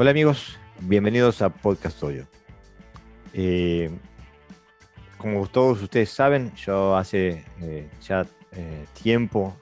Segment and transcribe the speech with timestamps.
[0.00, 2.24] Hola amigos, bienvenidos a Podcast Toyo.
[3.32, 3.90] Eh,
[5.16, 9.56] como todos ustedes saben, yo hace eh, ya eh, tiempo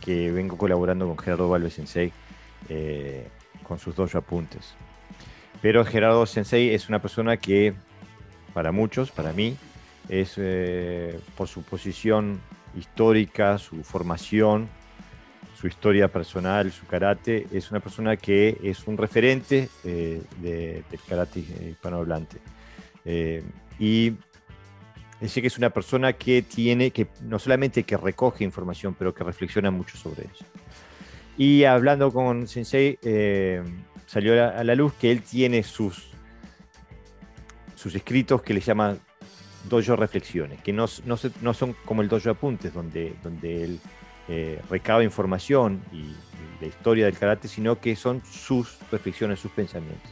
[0.00, 2.12] que vengo colaborando con Gerardo Valves Sensei
[3.64, 4.74] con sus dos apuntes.
[5.60, 7.74] Pero Gerardo Sensei es una persona que
[8.54, 9.56] para muchos, para mí,
[10.08, 10.36] es
[11.36, 12.40] por su posición
[12.78, 14.68] histórica, su formación,
[15.60, 21.40] su historia personal, su karate, es una persona que es un referente eh, del karate
[21.40, 22.38] hispanohablante.
[23.04, 23.42] Eh,
[23.78, 24.14] y
[25.20, 29.22] decir que es una persona que tiene, que no solamente que recoge información, pero que
[29.22, 30.46] reflexiona mucho sobre ella.
[31.36, 33.62] Y hablando con Sensei, eh,
[34.06, 36.08] salió a la luz que él tiene sus,
[37.74, 38.98] sus escritos que le llaman
[39.68, 43.80] dojo reflexiones, que no, no, no son como el dojo apuntes, donde, donde él
[44.32, 46.14] eh, recaba información y,
[46.60, 50.10] la historia del karate, sino que son sus reflexiones, sus pensamientos.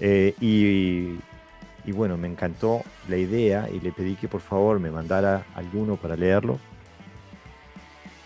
[0.00, 5.46] Eh, y, bueno, me encantó la idea y le pedí que por favor me mandara
[5.54, 6.60] alguno para leerlo.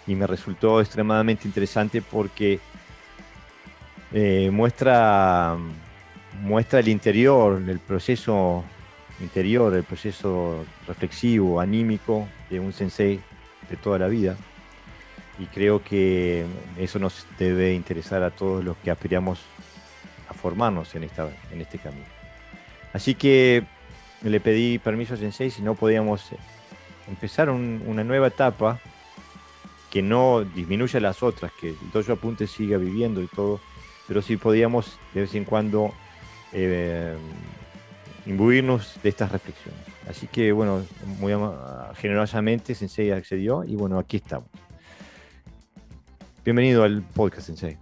[0.08, 2.58] Y me resultó extremadamente interesante porque
[4.12, 5.56] eh, muestra,
[6.42, 8.64] muestra el interior, el proceso
[9.20, 13.20] interior, el proceso reflexivo, anímico de un sensei
[13.70, 14.36] de toda la vida
[15.38, 16.44] y creo que
[16.78, 19.40] eso nos debe interesar a todos los que aspiramos
[20.28, 22.06] a formarnos en, esta, en este camino.
[22.92, 23.64] Así que
[24.22, 26.30] le pedí permiso a Sensei si no podíamos
[27.08, 28.80] empezar una nueva etapa
[29.90, 33.60] que no disminuya las otras, que el Dojo Apunte siga viviendo y todo,
[34.08, 35.92] pero sí podíamos de vez en cuando
[36.52, 37.16] eh,
[38.24, 39.80] imbuirnos de estas reflexiones.
[40.08, 40.84] Así que bueno,
[41.18, 41.32] muy
[41.96, 44.48] generosamente Sensei accedió y bueno, aquí estamos.
[46.46, 47.76] Bienvenido al podcast, Sensei.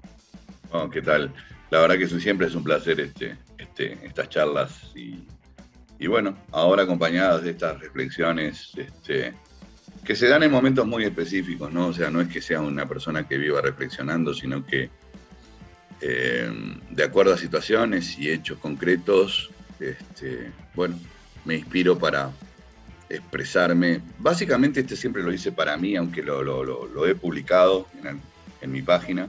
[0.91, 1.31] ¿Qué tal?
[1.69, 7.43] La verdad que siempre es un placer este, este, estas charlas y, bueno, ahora acompañadas
[7.43, 9.34] de estas reflexiones este,
[10.03, 11.88] que se dan en momentos muy específicos, ¿no?
[11.88, 14.88] O sea, no es que sea una persona que viva reflexionando, sino que
[16.00, 16.50] eh,
[16.88, 20.99] de acuerdo a situaciones y hechos concretos, este, bueno,
[21.44, 22.31] me inspiro para
[23.11, 24.00] expresarme.
[24.21, 28.34] Básicamente este siempre lo hice para mí, aunque lo, lo he publicado en,
[28.64, 29.28] en mi página,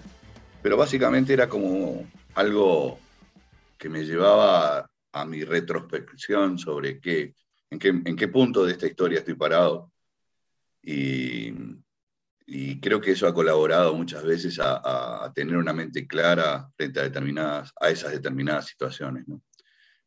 [0.63, 2.97] pero básicamente era como algo
[3.77, 7.35] que me llevaba a mi retrospección sobre qué,
[7.69, 9.91] en, qué, punto de esta historia estoy parado.
[10.81, 11.53] Y,
[12.79, 17.73] creo que eso ha colaborado muchas veces a, tener una mente clara frente a, determinadas,
[17.79, 19.25] a esas determinadas situaciones.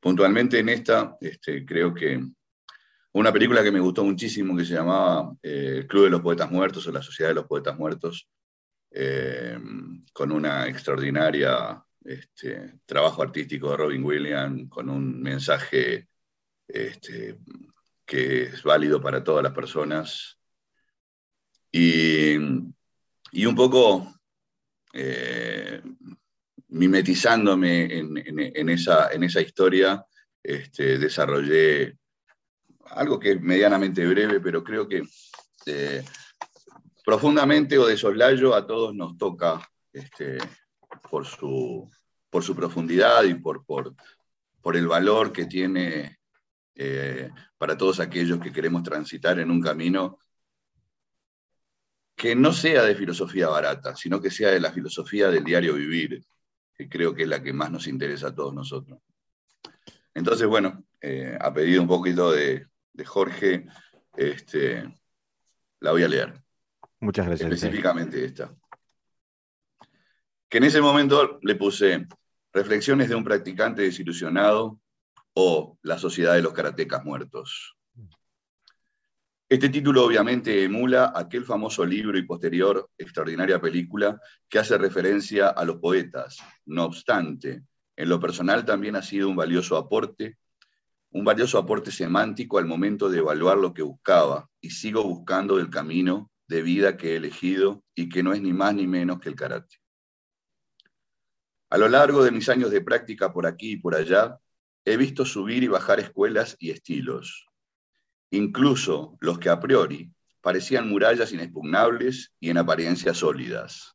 [0.01, 2.23] Puntualmente en esta, este, creo que
[3.13, 6.51] una película que me gustó muchísimo que se llamaba eh, El Club de los Poetas
[6.51, 8.29] Muertos o La Sociedad de los Poetas Muertos,
[8.91, 9.59] eh,
[10.13, 16.09] con una extraordinaria este, trabajo artístico de Robin Williams, con un mensaje
[16.67, 17.39] este,
[18.07, 20.39] que es válido para todas las personas.
[21.71, 24.15] Y, un poco
[24.95, 25.83] eh,
[26.69, 30.05] mimetizándome en, esa, en esa historia,
[30.43, 31.99] este, desarrollé
[32.87, 35.03] algo que es medianamente breve, pero creo que
[35.67, 36.05] eh,
[37.09, 40.37] profundamente o de soslayo a todos nos toca este,
[41.11, 41.91] por, su,
[42.55, 43.65] profundidad y por,
[44.75, 46.19] el valor que tiene
[46.75, 50.19] eh, para todos aquellos que queremos transitar en un camino
[52.15, 56.23] que no sea de filosofía barata, sino que sea de la filosofía del diario vivir,
[56.75, 59.01] que creo que es la que más nos interesa a todos nosotros.
[60.13, 63.65] Entonces, bueno, eh, a pedido un poquito de, de Jorge,
[64.15, 64.85] este,
[65.81, 66.48] la voy a leer.
[67.01, 67.53] Muchas gracias.
[67.53, 68.55] Específicamente esta.
[70.49, 72.07] Que en ese momento le puse
[72.53, 74.81] Reflexiones de un practicante desilusionado
[75.35, 77.77] o La sociedad de los karatecas muertos.
[79.51, 85.65] Este título obviamente emula aquel famoso libro y posterior extraordinaria película que hace referencia a
[85.65, 86.39] los poetas.
[86.67, 87.63] No obstante,
[87.97, 90.39] en lo personal también ha sido un valioso aporte,
[91.13, 95.71] un valioso aporte semántico al momento de evaluar lo que buscaba y sigo buscando del
[95.71, 99.29] camino de vida que he elegido y que no es ni más ni menos que
[99.29, 99.77] el karate.
[101.71, 104.39] A lo largo de mis años de práctica por aquí y por allá,
[104.85, 107.47] he visto subir y bajar escuelas y estilos,
[108.31, 110.11] incluso los que a priori
[110.41, 113.95] parecían murallas inexpugnables y en apariencia sólidas.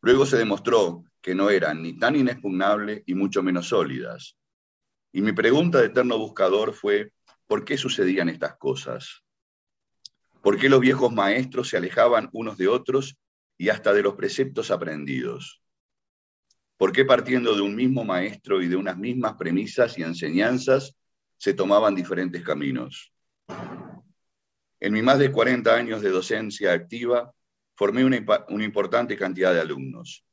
[0.00, 4.38] Luego se demostró que no eran ni tan inexpugnables y mucho menos sólidas.
[5.12, 7.12] Y mi pregunta de eterno buscador fue,
[7.46, 9.22] ¿por qué sucedían estas cosas?
[10.42, 13.16] ¿Por qué los viejos maestros se alejaban unos de otros
[13.56, 15.62] y hasta de los preceptos aprendidos?
[16.76, 20.96] ¿Por qué partiendo de un mismo maestro y de unas mismas premisas y enseñanzas
[21.36, 23.12] se tomaban diferentes caminos?
[24.80, 27.32] En mis más de 40 años de docencia activa,
[27.76, 28.16] formé una,
[28.64, 30.24] importante cantidad de alumnos,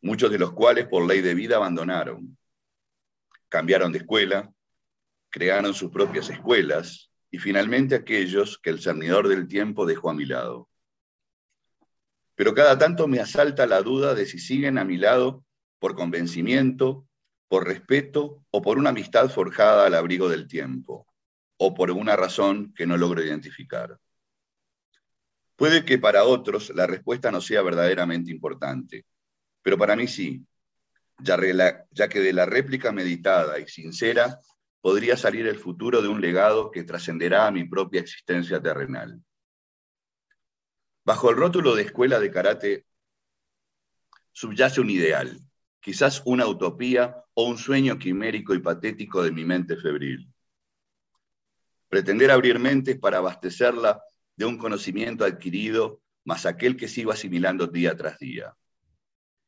[0.00, 2.38] muchos de los cuales por ley de vida abandonaron,
[3.50, 4.50] cambiaron de escuela,
[5.28, 10.26] crearon sus propias escuelas y finalmente aquellos que el cernidor del tiempo dejó a mi
[10.26, 10.68] lado.
[12.34, 15.44] Pero cada tanto me asalta la duda de si siguen a mi lado
[15.78, 17.08] por convencimiento,
[17.48, 21.06] por respeto o por una amistad forjada al abrigo del tiempo,
[21.56, 23.98] o por una razón que no logro identificar.
[25.56, 29.06] Puede que para otros la respuesta no sea verdaderamente importante,
[29.62, 30.44] pero para mí sí,
[31.18, 31.38] ya,
[32.08, 34.38] que de la réplica meditada y sincera
[34.82, 39.22] podría salir el futuro de un legado que trascenderá a mi propia existencia terrenal.
[41.04, 42.86] Bajo el rótulo de escuela de karate
[44.32, 45.40] subyace un ideal,
[45.80, 50.30] quizás una utopía o un sueño quimérico y patético de mi mente febril.
[51.88, 54.02] Pretender abrir mentes para abastecerla
[54.36, 58.54] de un conocimiento adquirido más aquel que sigo asimilando día tras día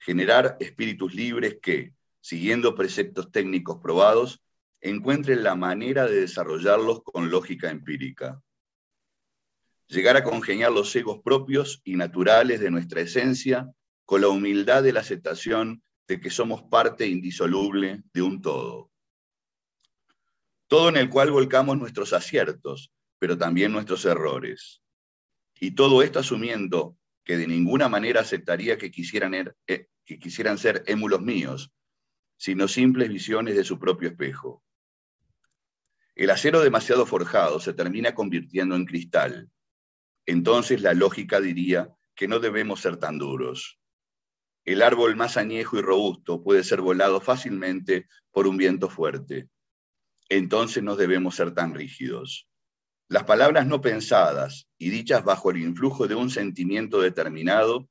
[0.05, 4.44] generar espíritus libres que, siguiendo preceptos técnicos probados,
[4.85, 8.43] encuentren la manera de desarrollarlos con lógica empírica.
[9.89, 13.73] Llegar a congeniar los egos propios y naturales de nuestra esencia
[14.05, 18.91] con la humildad de la aceptación de que somos parte indisoluble de un todo.
[20.69, 24.83] Todo en el cual volcamos nuestros aciertos, pero también nuestros errores.
[25.59, 30.59] Y todo esto asumiendo que de ninguna manera aceptaría que quisieran, er, eh, que quisieran
[30.59, 31.73] ser émulos míos,
[32.37, 34.64] sino simples visiones de su propio espejo.
[36.17, 39.51] El acero demasiado forjado se termina convirtiendo en cristal.
[40.27, 43.81] Entonces la lógica diría que no debemos ser tan duros.
[44.65, 49.49] El árbol más añejo y robusto puede ser volado fácilmente por un viento fuerte.
[50.29, 52.49] Entonces no debemos ser tan rígidos.
[53.09, 57.91] Las palabras no pensadas y dichas bajo el influjo de un sentimiento determinado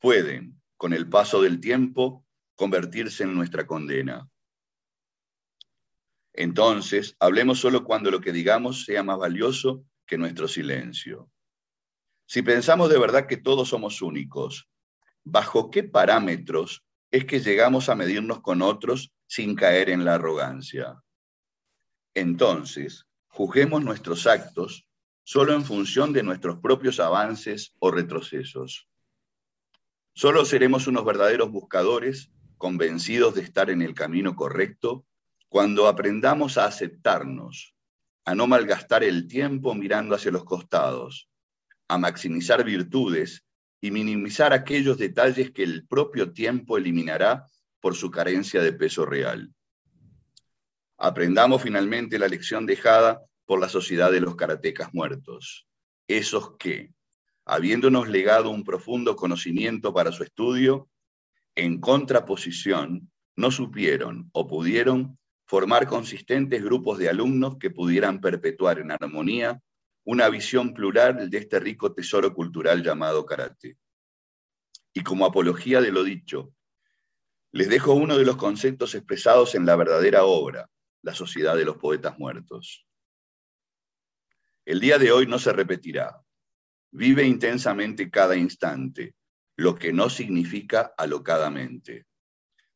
[0.00, 2.24] pueden, con el paso del tiempo,
[2.56, 4.28] convertirse en nuestra condena.
[6.40, 11.28] Entonces, hablemos solo cuando lo que digamos sea más valioso que nuestro silencio.
[12.28, 14.70] Si pensamos de verdad que todos somos únicos,
[15.24, 21.02] ¿bajo qué parámetros es que llegamos a medirnos con otros sin caer en la arrogancia?
[22.14, 24.86] Entonces, juzguemos nuestros actos
[25.24, 28.88] solo en función de nuestros propios avances o retrocesos.
[30.14, 35.04] Solo seremos unos verdaderos buscadores, convencidos de estar en el camino correcto,
[35.48, 37.74] cuando aprendamos a aceptarnos,
[38.24, 41.28] a no malgastar el tiempo mirando hacia los costados,
[41.88, 43.44] a maximizar virtudes
[43.80, 47.46] y minimizar aquellos detalles que el propio tiempo eliminará
[47.80, 49.54] por su carencia de peso real.
[50.98, 55.66] Aprendamos finalmente la lección dejada por la sociedad de los karatecas muertos,
[56.08, 56.92] esos que,
[57.46, 60.90] habiéndonos legado un profundo conocimiento para su estudio,
[61.54, 65.17] en contraposición, no supieron o pudieron
[65.48, 69.62] formar consistentes grupos de alumnos que pudieran perpetuar en armonía
[70.04, 73.78] una visión plural de este rico tesoro cultural llamado karate.
[74.92, 76.52] Y como apología de lo dicho,
[77.50, 80.68] les dejo uno de los conceptos expresados en la verdadera obra,
[81.00, 82.86] la Sociedad de los Poetas Muertos.
[84.66, 86.22] El día de hoy no se repetirá,
[86.90, 89.14] Vive intensamente cada instante,
[89.56, 92.06] lo que no significa alocadamente,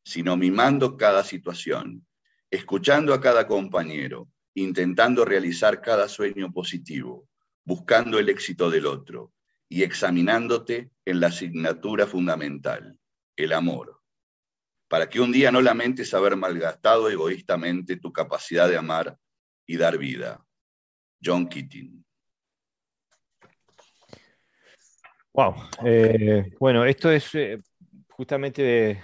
[0.05, 2.07] sino mimando cada situación,
[2.53, 7.27] escuchando a cada compañero, intentando realizar cada sueño positivo,
[7.65, 9.33] buscando el éxito del otro
[9.71, 12.99] y examinándote en la asignatura fundamental,
[13.37, 14.03] el amor,
[14.87, 19.17] para que un día no lamentes haber malgastado egoístamente tu capacidad de amar
[19.67, 20.45] y dar vida.
[21.25, 22.05] John Keating.
[25.33, 25.55] Wow.
[25.87, 27.59] Eh, bueno, esto es eh,
[28.11, 29.03] justamente.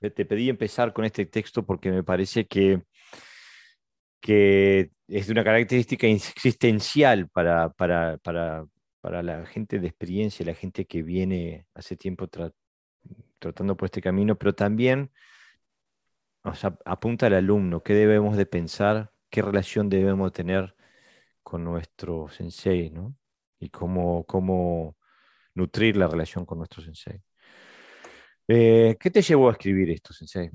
[0.00, 2.82] Te pedí empezar con este texto porque me parece que,
[4.20, 8.66] que es de una característica existencial para, para,
[9.02, 12.28] la gente de experiencia, la gente que viene hace tiempo
[13.38, 15.10] tratando por este camino, pero también
[16.84, 20.74] apunta al alumno, qué debemos de pensar, qué relación debemos tener
[21.42, 23.16] con nuestro sensei, ¿no?
[23.60, 24.96] y cómo, cómo
[25.54, 27.22] nutrir la relación con nuestro sensei.
[28.52, 30.50] Eh, ¿Qué te llevó a escribir esto, sensei?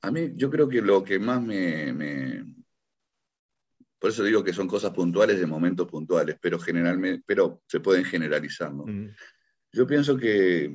[0.00, 2.44] A mí yo creo que lo que más me,
[3.98, 8.04] Por eso digo que son cosas puntuales de momentos puntuales, pero generalmente, pero se pueden
[8.04, 8.72] generalizar.
[8.72, 8.84] ¿no?
[9.70, 10.74] Yo pienso que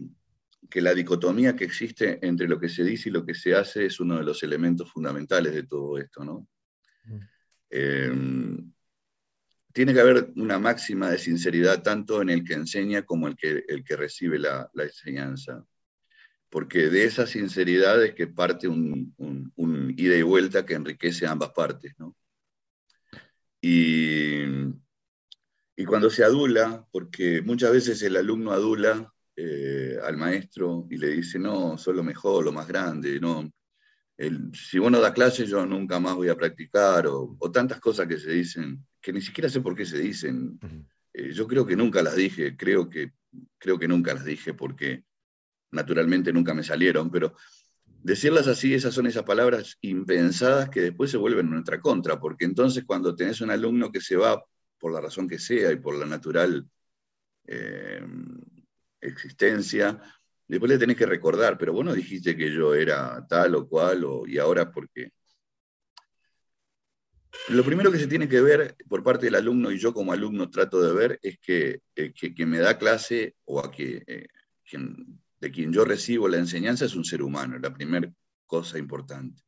[0.70, 3.86] que la dicotomía que existe entre lo que se dice y lo que se hace
[3.86, 6.48] es uno de los elementos fundamentales de todo esto, ¿no?
[7.06, 7.20] Mm.
[7.70, 8.74] Em,
[9.78, 13.64] tiene que haber una máxima de sinceridad tanto en el que enseña como el que,
[13.68, 15.64] el que recibe la, enseñanza.
[16.50, 19.14] Porque de esa sinceridad es que parte un,
[19.96, 21.94] ida y vuelta que enriquece ambas partes.
[22.00, 22.16] ¿no?
[23.62, 24.42] Y,
[25.76, 31.10] y, cuando se adula, porque muchas veces el alumno adula eh, al maestro y le
[31.10, 33.48] dice, no, soy lo mejor, lo más grande, no,
[34.54, 38.18] si vos no das clase yo nunca más voy a practicar, o, tantas cosas que
[38.18, 40.60] se dicen, que ni siquiera sé por qué se dicen.
[41.14, 43.12] Eh, yo creo que nunca las dije, creo que,
[43.58, 45.04] creo que nunca las dije porque
[45.72, 47.36] naturalmente nunca me salieron, pero
[48.02, 52.86] decirlas así, esas son esas palabras impensadas que después se vuelven nuestra contra, porque entonces
[52.86, 54.44] cuando tenés un alumno que se va
[54.80, 56.68] por la razón que sea y por la natural
[57.46, 58.02] eh,
[59.02, 60.02] existencia,
[60.48, 64.06] Después le tenés que recordar, pero vos no dijiste que yo era tal o cual,
[64.28, 65.12] y ahora por qué.
[67.50, 70.50] Lo primero que se tiene que ver por parte del alumno, y yo como alumno
[70.50, 74.28] trato de ver, es que, eh, que me da clase o a que, eh,
[75.40, 78.12] de quien yo recibo la enseñanza es un ser humano, la primera
[78.46, 79.44] cosa importante.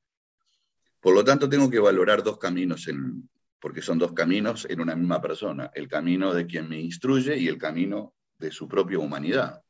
[1.00, 3.30] Por lo tanto, tengo que valorar dos caminos, en,
[3.60, 7.48] porque son dos caminos en una misma persona, el camino de quien me instruye y
[7.48, 9.62] el camino de su propia humanidad.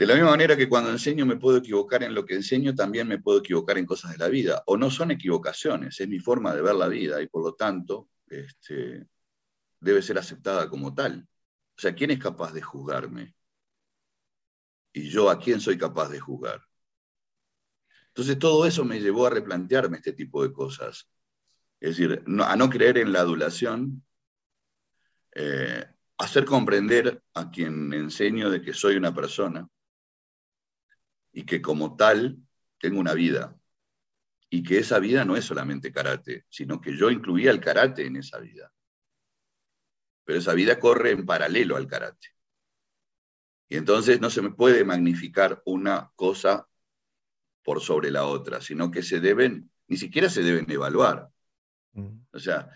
[0.00, 3.06] De la misma manera que cuando enseño me puedo equivocar en lo que enseño, también
[3.06, 4.62] me puedo equivocar en cosas de la vida.
[4.64, 8.08] O no son equivocaciones, es mi forma de ver la vida y por lo tanto
[8.26, 9.06] este,
[9.78, 11.28] debe ser aceptada como tal.
[11.76, 13.34] O sea, ¿quién es capaz de juzgarme?
[14.94, 16.62] Y yo a quién soy capaz de juzgar.
[18.06, 21.10] Entonces todo eso me llevó a replantearme este tipo de cosas.
[21.78, 24.02] Es decir, a no creer en la adulación,
[25.34, 25.84] eh,
[26.16, 29.68] hacer comprender a quien enseño de que soy una persona,
[31.32, 32.38] y que como tal
[32.78, 33.56] tengo una vida.
[34.48, 38.16] Y que esa vida no es solamente karate, sino que yo incluía el karate en
[38.16, 38.72] esa vida.
[40.24, 42.28] Pero esa vida corre en paralelo al karate.
[43.68, 46.66] Y entonces no se me puede magnificar una cosa
[47.62, 51.30] por sobre la otra, sino que se deben, ni siquiera se deben evaluar.
[51.92, 52.22] Mm.
[52.32, 52.68] O sea,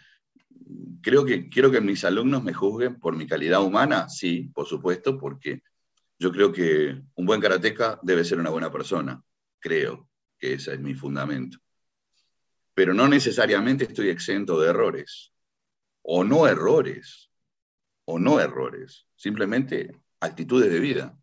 [1.02, 5.18] creo que quiero que mis alumnos me juzguen por mi calidad humana, sí, por supuesto,
[5.18, 5.62] porque
[6.18, 9.22] yo creo que un buen karateca debe ser una buena persona.
[9.58, 11.58] Creo que ese es mi fundamento.
[12.74, 15.32] Pero no necesariamente estoy exento de errores.
[16.02, 17.30] O no errores.
[18.04, 19.06] O no errores.
[19.14, 21.18] Simplemente actitudes de vida.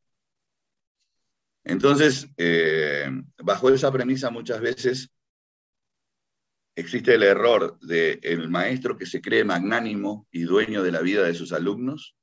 [1.64, 5.12] Entonces, eh, bajo esa premisa muchas veces
[6.76, 11.34] existe el error del maestro que se cree magnánimo y dueño de la vida de
[11.34, 12.16] sus alumnos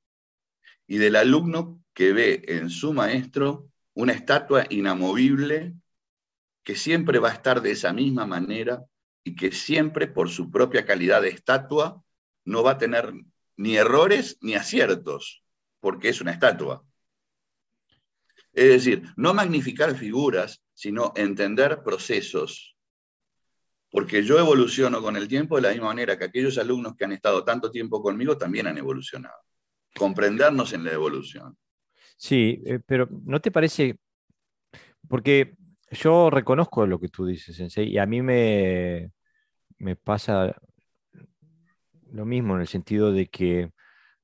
[0.87, 5.75] y del alumno que ve en su maestro una estatua inamovible
[6.63, 8.85] que siempre va a estar de esa misma manera
[9.25, 12.01] y que siempre por su propia calidad de estatua
[12.45, 13.13] no va a tener
[13.57, 15.43] ni errores ni aciertos,
[15.81, 16.85] porque es una estatua.
[18.53, 22.77] Es decir, no magnificar figuras, sino entender procesos.
[23.91, 27.13] Porque yo evoluciono con el tiempo de la misma manera que aquellos alumnos que han
[27.13, 29.41] estado tanto tiempo conmigo también han evolucionado.
[29.97, 31.59] Comprendernos en la evolución.
[32.19, 33.97] Sí, eh, pero ¿no te parece?
[35.09, 35.55] Porque
[35.91, 39.13] yo reconozco lo que tú dices, Sensei, y a mí me,
[39.79, 40.55] me pasa
[42.11, 43.71] lo mismo en el sentido de que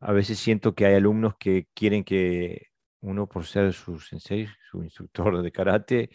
[0.01, 2.69] a veces siento que hay alumnos que quieren que
[3.01, 6.11] uno, por ser su sensei, su instructor de karate,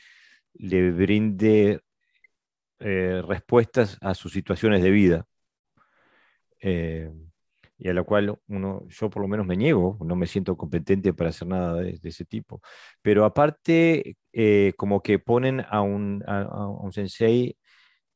[0.55, 1.81] le brinde
[2.79, 5.27] eh, respuestas a sus situaciones de vida.
[6.61, 7.09] Eh,
[7.79, 11.13] y a la cual uno, yo por lo menos me niego, no me siento competente
[11.13, 12.61] para hacer nada de, ese tipo.
[13.01, 17.57] Pero aparte, eh, como que ponen a un, a, un sensei,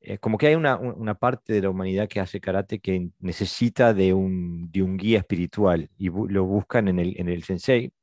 [0.01, 3.93] eh, como que hay una, una, parte de la humanidad que hace karate que necesita
[3.93, 7.93] de un, de un guía espiritual y lo buscan en el, en el sensei.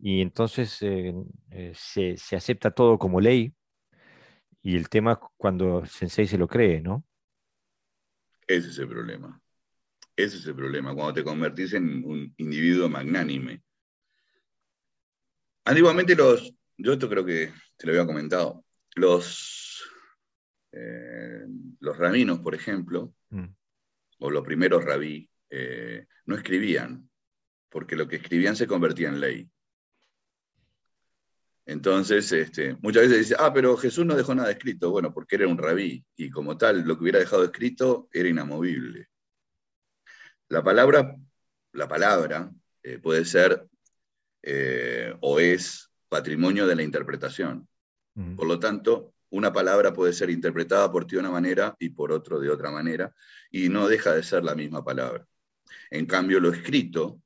[0.00, 1.12] Y entonces eh,
[1.74, 3.52] se, se acepta todo como ley.
[4.62, 7.04] Y el tema cuando el sensei se lo cree, ¿no?
[8.46, 9.40] Ese es el problema.
[10.18, 13.62] Ese es el problema, cuando te convertís en un individuo magnánime.
[15.64, 18.64] Antiguamente los, yo esto creo que te lo había comentado,
[18.96, 19.80] los,
[20.72, 21.46] eh,
[21.78, 23.44] los rabinos, por ejemplo, mm.
[24.18, 27.08] o los primeros rabí, eh, no escribían,
[27.68, 29.48] porque lo que escribían se convertía en ley.
[31.64, 34.90] Entonces, este, muchas veces dice, ah, pero Jesús no dejó nada escrito.
[34.90, 39.10] Bueno, porque era un rabí, y como tal, lo que hubiera dejado escrito era inamovible.
[40.48, 41.14] La palabra,
[41.72, 42.50] la palabra
[42.82, 43.66] eh, puede ser
[44.42, 47.68] eh, o es patrimonio de la interpretación.
[48.36, 52.10] Por lo tanto, una palabra puede ser interpretada por ti de una manera y por
[52.10, 53.14] otro de otra manera,
[53.48, 55.24] y no deja de ser la misma palabra.
[55.90, 57.20] En cambio, lo escrito,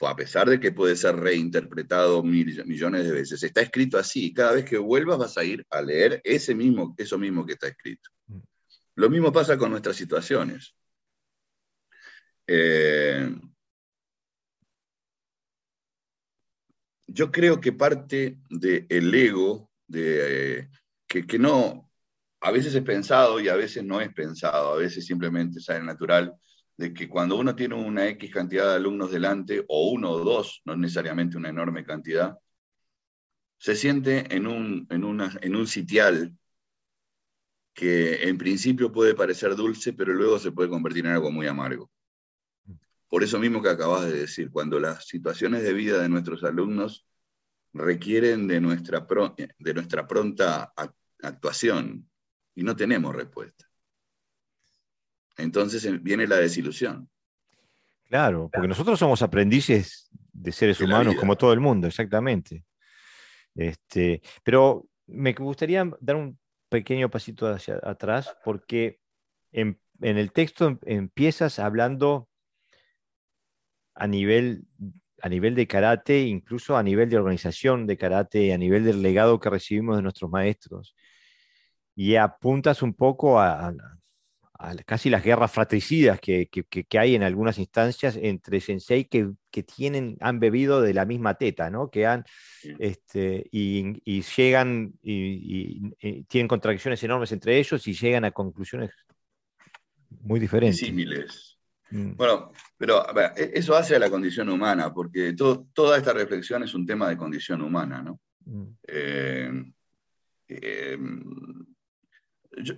[0.00, 4.32] a pesar de que puede ser reinterpretado millones de veces, está escrito así.
[4.32, 7.68] Cada vez que vuelvas vas a ir a leer ese mismo, eso mismo que está
[7.68, 8.08] escrito.
[8.94, 10.74] Lo mismo pasa con nuestras situaciones.
[12.46, 13.30] Eh,
[17.06, 20.68] yo creo que parte del ego, de,
[21.06, 21.90] que, que, no,
[22.40, 26.34] a veces es pensado y a veces no es pensado, a veces simplemente sale natural,
[26.76, 30.62] de que cuando uno tiene una X cantidad de alumnos delante, o uno o dos,
[30.64, 32.36] no necesariamente una enorme cantidad,
[33.58, 36.36] se siente en un, en una, en un sitial
[37.72, 41.90] que en principio puede parecer dulce, pero luego se puede convertir en algo muy amargo.
[43.08, 47.06] Por eso mismo que acabas de decir, cuando las situaciones de vida de nuestros alumnos
[47.72, 49.06] requieren de nuestra,
[49.58, 50.72] de nuestra pronta
[51.22, 52.08] actuación
[52.54, 53.68] y no tenemos respuesta.
[55.36, 57.08] Entonces viene la desilusión.
[58.08, 62.64] Claro, porque nosotros somos aprendices de seres humanos como todo el mundo, exactamente.
[63.54, 69.00] Este, pero me gustaría dar un pequeño pasito hacia atrás porque
[69.52, 72.28] en, en el texto em, empiezas hablando
[73.94, 74.64] a nivel,
[75.22, 79.40] a nivel de karate, incluso a nivel de organización de karate, a nivel del legado
[79.40, 80.94] que recibimos de nuestros maestros.
[81.96, 83.72] Y apuntas un poco a,
[84.86, 89.32] casi las guerras fratricidas que, que, hay en algunas instancias entre sensei que,
[89.62, 91.90] tienen, han bebido de la misma teta, ¿no?
[91.90, 92.24] Que han,
[92.78, 98.90] este, y, llegan y, y, tienen contradicciones enormes entre ellos y llegan a conclusiones
[100.22, 100.80] muy diferentes.
[100.80, 101.53] Símiles.
[101.94, 102.16] Mm.
[102.16, 106.84] Bueno, pero e, eso hace a la condición humana, porque toda esta reflexión es un
[106.84, 108.20] tema de condición humana, ¿no?
[108.46, 108.64] Mm.
[108.88, 109.64] Eh,
[110.48, 110.98] eh,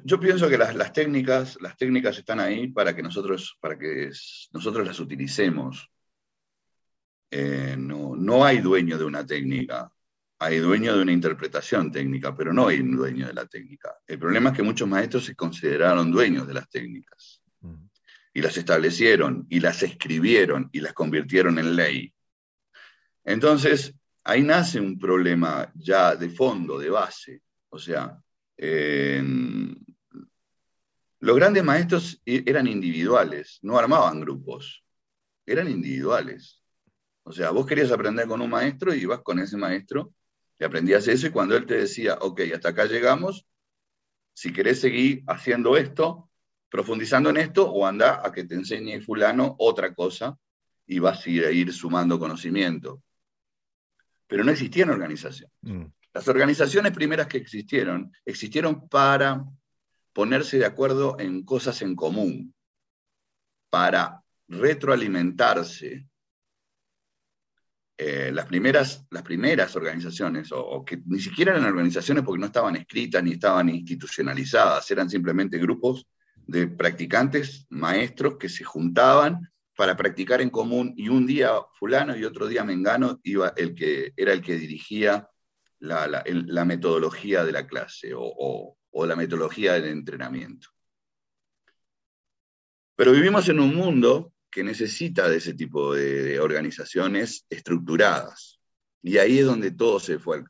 [0.04, 4.10] yo, pienso que las, técnicas, las técnicas están ahí para que nosotros, para que
[4.52, 5.90] nosotros las utilicemos.
[7.30, 9.90] Eh, no, no hay dueño de una técnica,
[10.38, 13.94] hay dueño de una interpretación técnica, pero no hay dueño de la técnica.
[14.06, 17.42] El problema es que muchos maestros se consideraron dueños de las técnicas.
[18.36, 22.12] Y las establecieron y las escribieron y las convirtieron en ley.
[23.24, 23.94] Entonces,
[24.24, 27.40] ahí nace un problema ya de fondo, de base.
[27.70, 28.22] O sea,
[31.18, 34.84] los grandes maestros e-, eran individuales, no armaban grupos,
[35.46, 36.62] eran individuales.
[37.22, 40.12] O sea, vos querías aprender con un maestro y ibas con ese maestro
[40.58, 43.46] y aprendías eso y cuando él te decía, ok, hasta acá llegamos,
[44.34, 46.25] si querés seguir haciendo esto,
[46.68, 50.36] profundizando en esto o anda a que te enseñe fulano otra cosa
[50.86, 53.02] y vas a ir, sumando conocimiento.
[54.26, 55.54] Pero no existían organizaciones.
[55.62, 55.84] Mm.
[56.12, 59.44] Las organizaciones primeras que existieron, existieron para
[60.12, 62.54] ponerse de acuerdo en cosas en común,
[63.70, 66.08] para retroalimentarse.
[67.98, 72.76] Eh, las, primeras, las primeras organizaciones, o, que ni siquiera eran organizaciones porque no estaban
[72.76, 76.06] escritas ni estaban institucionalizadas, eran simplemente grupos
[76.46, 82.24] de practicantes, maestros que se juntaban para practicar en común y un día fulano y
[82.24, 85.28] otro día mengano iba el que, era el que dirigía
[85.80, 90.68] la, metodología de la clase o, la metodología del entrenamiento.
[92.94, 98.58] Pero vivimos en un mundo que necesita de ese tipo de, organizaciones estructuradas.
[99.02, 100.46] Y ahí es donde todo se fue al,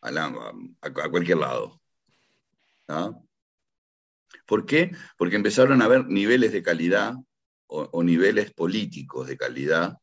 [0.00, 1.82] a, cualquier lado.
[4.46, 4.92] ¿Por qué?
[5.16, 7.14] Porque empezaron a haber niveles de calidad
[7.66, 9.98] o, niveles políticos de calidad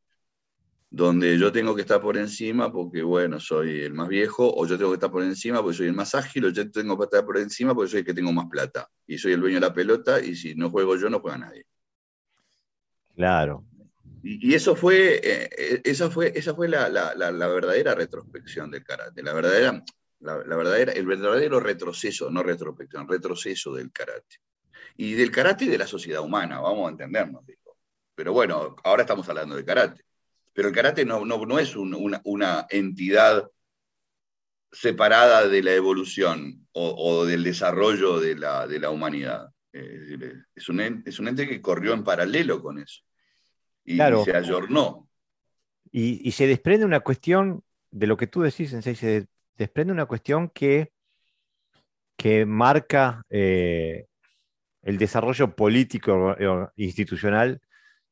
[0.89, 4.77] donde yo tengo que estar por encima porque, bueno, soy el más viejo, o yo
[4.77, 7.25] tengo que estar por encima porque soy el más ágil, o yo tengo que estar
[7.25, 9.73] por encima porque soy el que tengo más plata, y soy el dueño de la
[9.73, 11.65] pelota, y si no juego yo, no juega nadie.
[13.15, 13.63] Claro.
[14.23, 19.23] Y, eso fue, eh, eh, esa fue, esa fue la, la, verdadera retrospección del karate,
[19.23, 19.83] la verdadera,
[20.21, 24.37] la, verdadera, el verdadero retroceso, no retrospección, retroceso del karate.
[24.97, 27.45] Y del karate y de la sociedad humana, vamos a entendernos.
[27.45, 27.77] Digo.
[28.15, 30.03] Pero bueno, ahora estamos hablando de karate.
[30.53, 33.49] Pero el karate no, no, es una, entidad
[34.71, 39.49] separada de la evolución o, del desarrollo de la, de la humanidad.
[39.71, 43.01] Es, un ente, es un ente que corrió en paralelo con eso.
[43.85, 45.09] Y, se ayornó.
[45.91, 49.27] Y, y, se desprende una cuestión de lo que tú decís, en se,
[49.61, 50.91] desprende una cuestión que,
[52.17, 54.07] que marca eh,
[54.81, 56.47] el desarrollo político e
[56.77, 57.61] institucional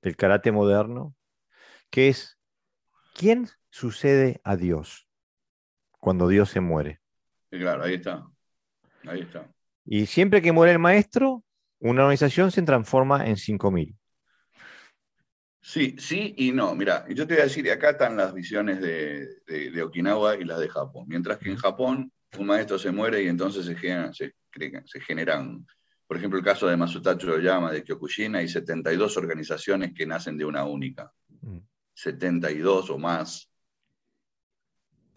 [0.03, 1.15] del karate moderno,
[1.89, 2.37] que es,
[3.15, 5.07] ¿quién sucede a Dios
[5.99, 7.01] cuando Dios se muere?
[7.49, 8.27] claro, ahí está.
[9.07, 9.51] Ahí está.
[9.85, 11.43] Y siempre que muere el maestro,
[11.79, 13.97] una organización se transforma en 5.000.
[15.69, 16.73] Sí, sí y no.
[16.73, 20.67] Mira, yo te voy a decir, acá están las visiones de, Okinawa y las de
[20.67, 21.05] Japón.
[21.07, 24.33] Mientras que en Japón un maestro se muere y entonces se generan, se,
[24.85, 25.63] se generan
[26.07, 30.45] por ejemplo, el caso de Masutacho Oyama de Kyokushin, hay 72 organizaciones que nacen de
[30.45, 31.13] una única.
[31.93, 32.91] 72 mm.
[32.91, 33.51] o más.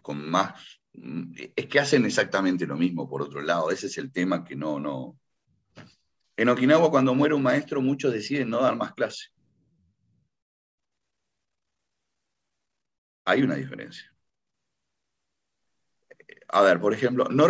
[0.02, 0.82] Con más.
[0.92, 3.70] Mm, es que hacen exactamente lo mismo, por otro lado.
[3.70, 5.18] Ese es el tema que no, no.
[6.36, 9.32] En Okinawa, cuando muere un maestro, muchos deciden no dar más clase.
[13.24, 14.12] Hay una diferencia.
[16.48, 17.46] A ver, por ejemplo, no,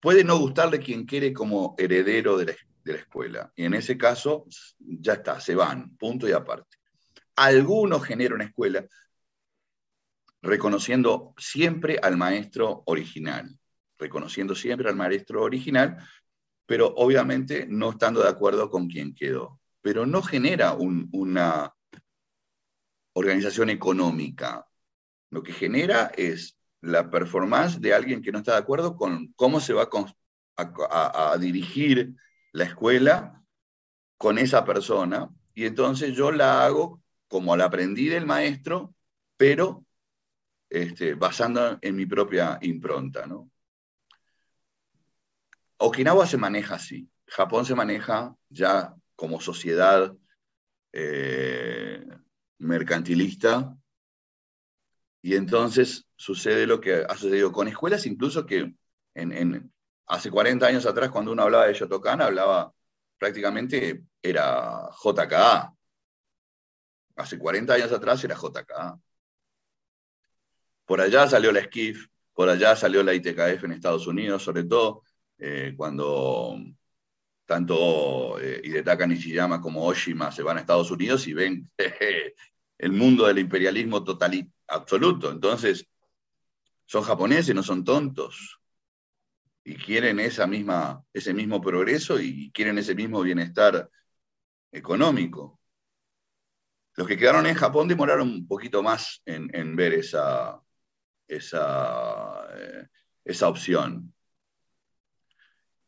[0.00, 3.52] puede no gustarle quien quiere como heredero de la, escuela.
[3.54, 4.46] Y en ese caso,
[4.78, 6.78] ya está, se van, punto y aparte.
[7.36, 8.84] Algunos generan una escuela
[10.42, 13.56] reconociendo siempre al maestro original,
[13.96, 15.96] reconociendo siempre al maestro original,
[16.66, 19.60] pero obviamente no estando de acuerdo con quien quedó.
[19.80, 21.72] Pero no genera una
[23.14, 24.66] organización económica.
[25.30, 29.60] Lo que genera es la performance de alguien que no está de acuerdo con cómo
[29.60, 29.88] se va
[30.56, 32.14] a, dirigir
[32.52, 33.42] la escuela
[34.18, 35.30] con esa persona.
[35.54, 38.94] Y entonces yo la hago como la aprendí del maestro,
[39.36, 39.84] pero
[40.68, 43.26] este, basando en mi propia impronta.
[43.26, 43.50] ¿no?
[45.78, 47.08] Okinawa se maneja así.
[47.26, 50.14] Japón se maneja ya como sociedad
[50.92, 52.04] eh,
[52.62, 53.76] mercantilista
[55.20, 58.74] y entonces sucede lo que ha sucedido con escuelas, incluso que
[59.14, 59.72] en,
[60.06, 62.72] hace 40 años atrás, cuando uno hablaba de Yotokan, hablaba
[63.18, 65.72] prácticamente, era JKA.
[67.16, 68.98] Hace 40 años atrás era JKA.
[70.84, 75.04] Por allá salió la SKIF, por allá salió la ITKF en Estados Unidos, sobre todo
[75.38, 76.56] eh, cuando
[77.46, 81.70] tanto eh, Hidetaka Nishiyama como Oshima se van a Estados Unidos y ven
[82.82, 85.30] el mundo del imperialismo total, absoluto.
[85.30, 85.86] Entonces,
[86.84, 88.60] son japoneses, no son tontos.
[89.62, 93.88] Y quieren esa misma, ese mismo progreso y quieren ese mismo bienestar
[94.72, 95.60] económico.
[96.96, 100.60] Los que quedaron en Japón demoraron un poquito más en, ver esa,
[101.28, 102.88] esa, eh,
[103.24, 104.12] esa opción.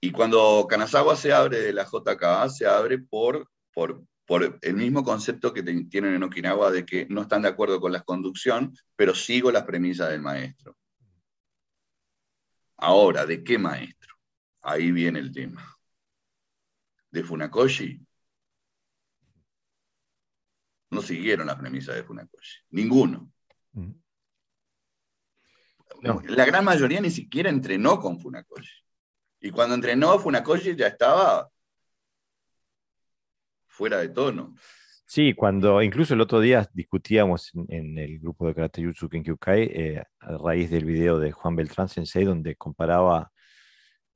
[0.00, 5.04] Y cuando Kanazawa se abre de la JKA, se abre por, por por el mismo
[5.04, 9.14] concepto que tienen en Okinawa de que no están de acuerdo con la conducción, pero
[9.14, 10.76] sigo las premisas del maestro.
[12.76, 14.14] Ahora, ¿de qué maestro?
[14.62, 15.76] Ahí viene el tema.
[17.10, 18.00] ¿De Funakoshi?
[20.90, 22.60] No siguieron las premisas de Funakoshi.
[22.70, 23.30] Ninguno.
[23.72, 23.90] Mm.
[26.28, 28.84] La gran mayoría ni siquiera entrenó con Funakoshi.
[29.40, 31.50] Y cuando entrenó, Funakoshi ya estaba
[33.74, 34.54] fuera de tono.
[35.06, 40.02] Sí, cuando incluso el otro día discutíamos en, el grupo de Karate Jutsu Kenkyukai eh,
[40.20, 43.30] a raíz del video de Juan Beltrán Sensei, donde comparaba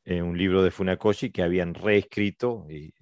[0.04, 2.66] eh, un libro de Funakoshi que habían reescrito.
[2.70, 2.94] Y,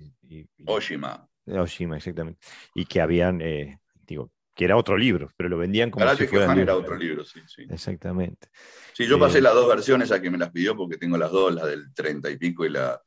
[0.67, 1.29] Oshima.
[1.47, 2.41] Oshima, exactamente.
[2.75, 6.53] Y que habían, eh, digo, que era otro libro, pero lo vendían como si fuera
[6.55, 7.67] era otro libro, sí, sí.
[7.71, 8.49] Exactamente.
[8.95, 11.55] Sí, yo pasé las dos versiones a que me las pidió porque tengo las dos,
[11.55, 13.01] la del 30 y pico y la,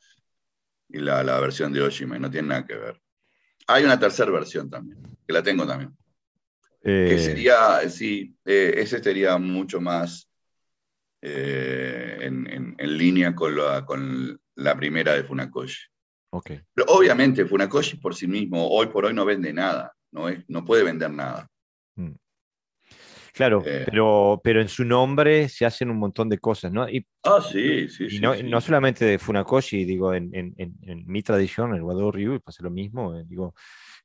[0.88, 3.02] y la, la versión de Oshima, y no tiene nada que ver.
[3.70, 5.96] Hay una tercera versión también, que la tengo también.
[6.82, 10.28] Que eh, sería, sí, eh, ese sería mucho más
[11.22, 15.84] eh, en, línea con la, con la primera de Funakoshi.
[16.32, 16.62] Okay.
[16.74, 20.66] Pero obviamente Funakoshi por sí mismo hoy por hoy no vende nada, no, es, no
[20.66, 21.48] puede vender nada.
[21.96, 22.14] Mm.
[23.40, 26.90] Claro, pero, pero en su nombre se hacen un montón de cosas, ¿no?
[26.90, 30.54] Y, ah, sí, sí, sí, no, solamente de Funakoshi, digo, en,
[31.06, 33.18] mi tradición, el Wado Ryu, pasa lo mismo.
[33.18, 33.56] Eh, digo,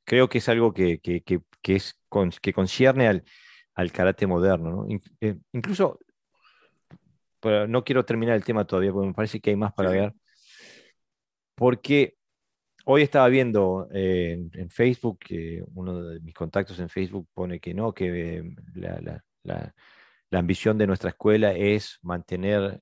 [0.05, 1.99] creo que es algo que, es,
[2.41, 3.25] que concierne al,
[3.73, 4.99] al karate moderno, ¿no?
[5.19, 5.99] Eh, incluso,
[7.67, 10.13] no quiero terminar el tema todavía, porque me parece que hay más para ver.
[11.55, 12.15] Porque
[12.85, 17.73] hoy estaba viendo eh, en, Facebook, que uno de mis contactos en Facebook pone que
[17.73, 18.43] no, que
[18.73, 19.73] la, la,
[20.31, 22.81] ambición de nuestra escuela es mantener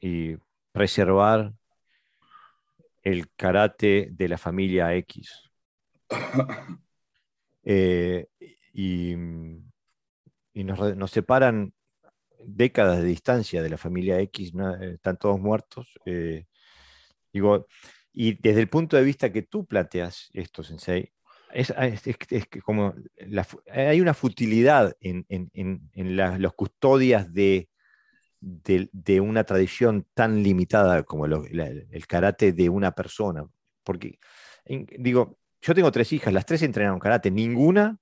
[0.00, 0.36] y
[0.72, 1.52] preservar
[3.02, 5.50] el karate de la familia X.
[7.64, 8.26] Eh,
[8.72, 9.14] y,
[10.52, 11.72] nos, separan
[12.44, 15.86] décadas de distancia de la familia X, eh, están todos muertos.
[17.32, 17.68] Digo,
[18.12, 21.12] y desde el punto de vista que tú planteas esto, Sensei,
[21.52, 21.72] es,
[22.64, 22.94] como
[23.70, 25.24] hay una futilidad en,
[26.38, 27.68] los custodias de,
[28.40, 33.46] de, una tradición tan limitada como el karate de una persona.
[33.82, 34.18] Porque,
[34.66, 37.98] digo, yo tengo tres hijas, las tres entrenaron karate, ninguna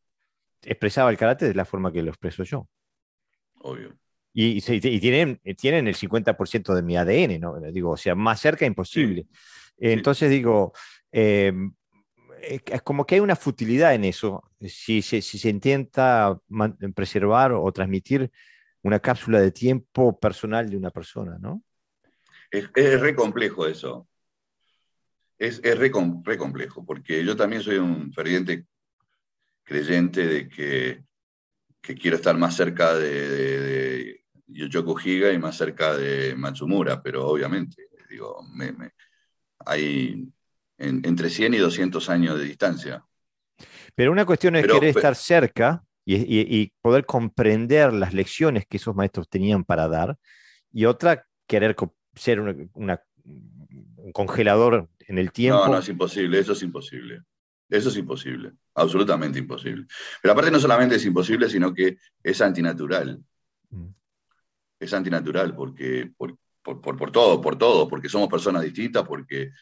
[0.63, 2.69] expresaba el karate de la forma que lo expreso yo.
[3.61, 3.97] Obvio.
[4.33, 7.61] Y, tienen, tienen el 50% de mi ADN, ¿no?
[7.73, 9.27] Digo, o sea, más cerca imposible.
[9.81, 10.73] Entonces digo,
[11.11, 11.73] em,
[12.43, 16.39] es como que hay una futilidad en eso, si, se intenta
[16.95, 18.31] preservar o transmitir
[18.83, 21.63] una cápsula de tiempo personal de una persona, ¿no?
[22.51, 24.09] Es, es re complejo eso.
[25.39, 28.67] Es, es re, complejo, porque yo también soy un ferviente
[29.65, 31.03] creyente de que,
[31.81, 37.89] quiero estar más cerca de, de, Yoshiko Higa y más cerca de Matsumura, pero obviamente,
[38.11, 38.43] digo,
[39.65, 40.29] hay
[40.79, 43.05] entre 100 y 200 años de distancia.
[43.95, 49.29] Pero una cuestión es querer estar cerca y, poder comprender las lecciones que esos maestros
[49.29, 50.17] tenían para dar,
[50.73, 51.77] y otra, querer
[52.15, 52.99] ser un
[54.13, 55.67] congelador en el tiempo.
[55.67, 57.23] No, no, es imposible, eso es imposible.
[57.71, 59.87] Eso es imposible, absolutamente imposible.
[60.21, 63.23] Pero aparte no solamente es imposible, sino que es antinatural.
[63.71, 63.91] Mm.
[64.81, 66.11] Es antinatural porque,
[66.63, 69.53] por, por, todo, por todo, porque somos personas distintas, porque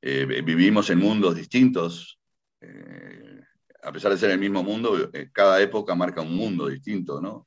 [0.00, 2.18] eh, vivimos en mundos distintos.
[2.60, 3.40] Eh,
[3.82, 7.46] a pesar de ser el mismo mundo, eh, cada época marca un mundo distinto, ¿no?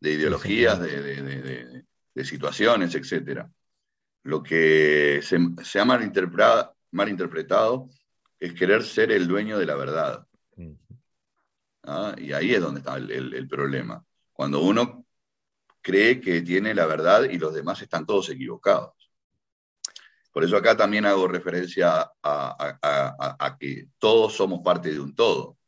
[0.00, 1.84] De ideologías, de,
[2.24, 3.46] situaciones, etc.
[4.24, 7.88] Lo que se, ha malinterpretado, malinterpretado,
[8.38, 10.26] es querer ser el dueño de la verdad.
[11.84, 12.14] ¿Ah?
[12.18, 14.04] Y ahí es donde está el, problema.
[14.32, 15.01] Cuando uno
[15.82, 18.94] cree que tiene la verdad y los demás están todos equivocados.
[20.32, 25.58] Por eso acá también hago referencia a que todos somos parte de un todo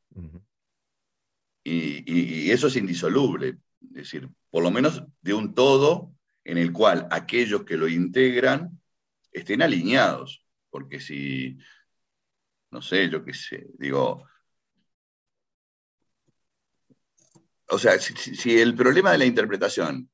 [1.65, 7.09] y, eso es indisoluble, es decir, por lo menos de un todo en el cual
[7.11, 8.81] aquellos que lo integran
[9.33, 11.59] estén alineados, porque si,
[12.71, 14.27] no sé, yo qué sé, digo,
[17.69, 20.11] o sea, si, el problema de la interpretación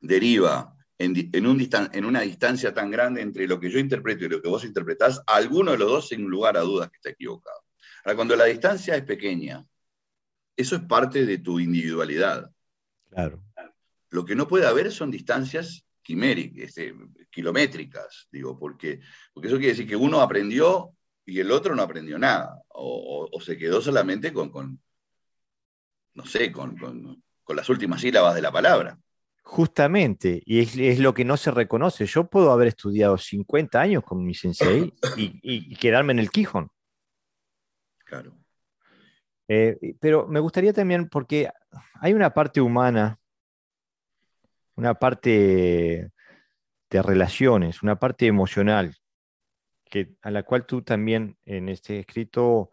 [0.00, 4.42] deriva en, un en, una distancia tan grande entre lo que yo interpreto y lo
[4.42, 7.60] que vos interpretás, alguno de los dos, sin lugar a dudas, que está equivocado.
[8.04, 9.64] Ahora, cuando la distancia es pequeña,
[10.56, 12.50] eso es parte de tu individualidad.
[13.08, 13.42] Claro.
[14.10, 16.94] Lo que no puede haber son distancias quiméricas, este,
[17.30, 19.00] kilométricas, digo, porque,
[19.32, 23.56] porque eso quiere decir que uno aprendió y el otro no aprendió nada, o, se
[23.56, 24.80] quedó solamente con, con
[26.20, 27.22] no sé, con, con,
[27.56, 28.96] las últimas sílabas de la palabra.
[29.42, 32.06] Justamente, y es, lo que no se reconoce.
[32.06, 36.70] Yo puedo haber estudiado 50 años con mi sensei y, y quedarme en el Quijón.
[38.04, 38.36] Claro.
[39.48, 41.50] Eh, pero me gustaría también, porque
[41.94, 43.18] hay una parte humana,
[44.76, 46.12] una parte
[46.88, 48.96] de relaciones, una parte emocional,
[49.84, 52.70] que, a la cual tú también en este escrito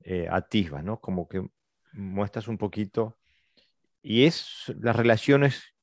[0.00, 1.00] eh, atisbas, ¿no?
[1.00, 1.48] Como que
[1.96, 3.18] muestras un poquito.
[4.02, 5.74] Y es las relaciones,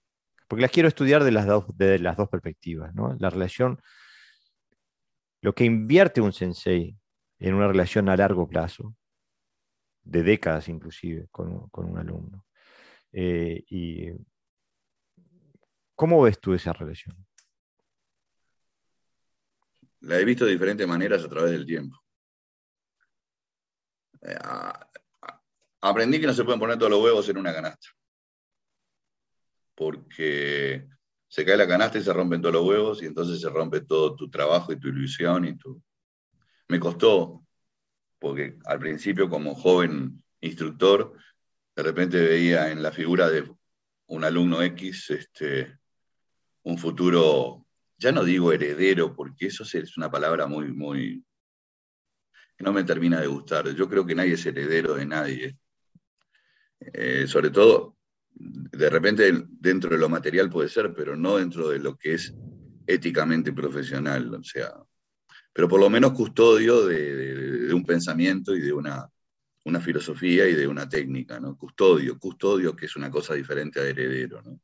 [0.48, 3.16] porque las quiero estudiar de las dos, de las dos perspectivas, ¿no?
[3.20, 3.82] La relación,
[5.42, 6.96] lo que invierte un sensei
[7.40, 8.96] en una relación a largo plazo,
[10.04, 12.46] de décadas inclusive, con, un alumno.
[13.12, 14.12] Eh, y,
[15.96, 17.16] ¿Cómo ves tú esa relación?
[20.02, 22.04] La he visto de diferentes maneras a través del tiempo.
[25.86, 27.90] Aprendí que no se pueden poner todos los huevos en una canasta.
[29.76, 30.88] Porque
[31.28, 34.16] se cae la canasta y se rompen todos los huevos y entonces se rompe todo
[34.16, 35.84] tu trabajo y tu ilusión y tu,
[36.70, 37.46] me costó,
[38.18, 41.18] porque al principio como joven instructor,
[41.76, 43.52] de repente veía en la figura de
[44.08, 45.80] un alumno X este,
[46.64, 47.68] un futuro,
[47.98, 51.26] ya no digo heredero, porque eso es una palabra muy, muy,
[52.58, 53.76] que no me termina de gustar.
[53.76, 55.58] Yo creo que nadie es heredero de nadie.
[56.94, 57.98] Eh, sobre todo,
[58.36, 62.34] de repente dentro de lo material puede ser, pero no dentro de lo que es
[62.88, 64.34] éticamente profesional.
[64.34, 64.74] O sea,
[65.54, 69.10] pero por lo menos custodio de, un pensamiento y de una,
[69.82, 71.58] filosofía y de una técnica, ¿no?
[71.58, 74.60] Custodio, custodio, que es una cosa diferente a heredero, ¿no?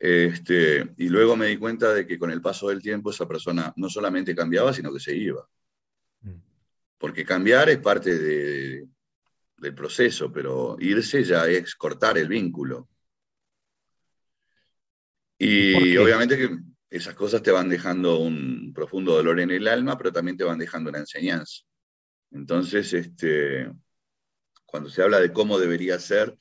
[0.00, 3.72] Este, y luego me di cuenta de que con el paso del tiempo esa persona
[3.76, 5.48] no solamente cambiaba, sino que se iba.
[6.20, 6.40] Mm.
[6.98, 8.16] Porque cambiar es parte
[9.58, 12.88] del proceso, pero irse ya es cortar el vínculo.
[15.38, 16.58] Y obviamente que
[16.90, 20.58] esas cosas te van dejando un profundo dolor en el alma, pero también te van
[20.58, 21.62] dejando una enseñanza.
[22.30, 23.70] Entonces, este,
[24.64, 26.36] cuando se habla de cómo debería ser,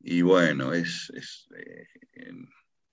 [0.00, 1.86] y bueno, es, es, eh,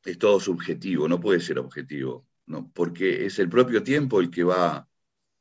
[0.04, 2.72] es todo subjetivo, no puede ser objetivo, ¿no?
[2.72, 4.88] porque es el propio tiempo el que va,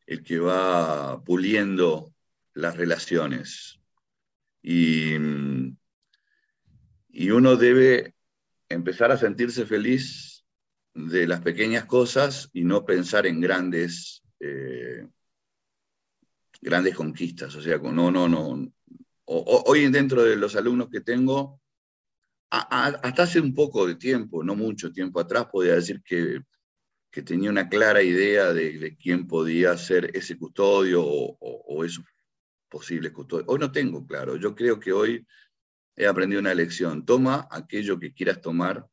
[0.07, 2.15] el que va puliendo
[2.55, 3.82] las relaciones.
[4.63, 5.15] Y,
[7.09, 8.15] y uno debe
[8.69, 10.45] empezar a sentirse feliz
[10.95, 15.07] de las pequeñas cosas y no pensar en grandes, eh,
[16.61, 17.55] grandes conquistas.
[17.55, 18.73] O sea, no, no, no.
[19.25, 21.61] hoy dentro de los alumnos que tengo,
[22.51, 26.43] hasta hace un poco de tiempo, no mucho tiempo atrás, podía decir que,
[27.25, 32.05] tenía una clara idea de, quién podía ser ese custodio o, o, esos
[32.73, 33.47] posibles custodios.
[33.49, 34.37] Hoy no tengo claro.
[34.37, 35.27] Yo creo que hoy
[35.95, 37.05] he aprendido una lección.
[37.05, 38.87] Toma aquello que quieras tomar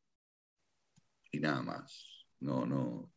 [1.32, 2.26] y nada más.
[2.40, 3.10] No, no.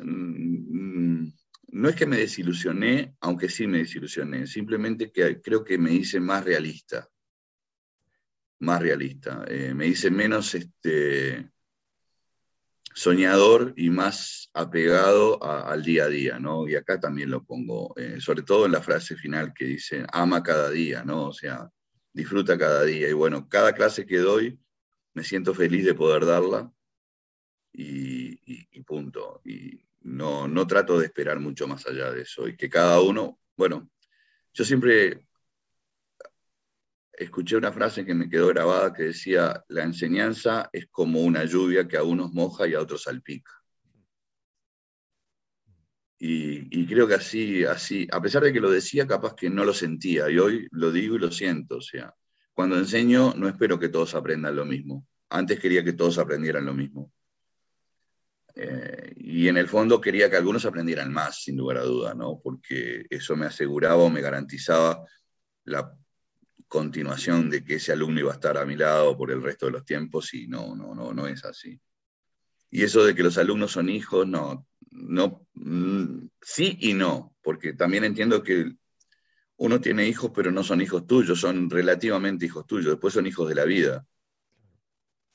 [0.00, 1.28] Mm,
[1.72, 6.18] no es que me desilusioné, aunque sí me desilusioné, simplemente que creo que me hice
[6.18, 7.06] más realista.
[8.60, 9.44] Más realista.
[9.46, 11.50] Eh, me hice menos este,
[13.00, 16.68] soñador y más apegado al día a día, ¿no?
[16.68, 20.42] Y acá también lo pongo, eh, sobre todo en la frase final que dice, ama
[20.42, 21.28] cada día, ¿no?
[21.28, 21.70] O sea,
[22.12, 23.08] disfruta cada día.
[23.08, 24.60] Y bueno, cada clase que doy,
[25.14, 26.70] me siento feliz de poder darla
[27.72, 28.36] y,
[28.84, 29.40] punto.
[29.46, 32.48] Y no, no trato de esperar mucho más allá de eso.
[32.48, 33.88] Y que cada uno, bueno,
[34.52, 35.26] yo siempre
[37.20, 41.86] escuché una frase que me quedó grabada que decía, la enseñanza es como una lluvia
[41.86, 43.52] que a unos moja y a otros salpica.
[46.22, 49.72] Y, creo que así, así, a pesar de que lo decía, capaz que no lo
[49.72, 51.76] sentía, y hoy lo digo y lo siento.
[51.76, 52.14] O sea,
[52.52, 55.06] cuando enseño, no espero que todos aprendan lo mismo.
[55.30, 57.12] Antes quería que todos aprendieran lo mismo.
[58.54, 62.40] Eh, y en el fondo quería que algunos aprendieran más, sin lugar a duda, ¿no?
[62.42, 65.04] Porque eso me aseguraba o me garantizaba
[65.64, 65.96] la
[66.70, 69.72] continuación de que ese alumno iba a estar a mi lado por el resto de
[69.72, 71.78] los tiempos y no, no, no, no es así.
[72.70, 77.72] Y eso de que los alumnos son hijos, no, no, mm, sí y no, porque
[77.72, 78.72] también entiendo que
[79.56, 83.48] uno tiene hijos, pero no son hijos tuyos, son relativamente hijos tuyos, después son hijos
[83.48, 84.06] de la vida.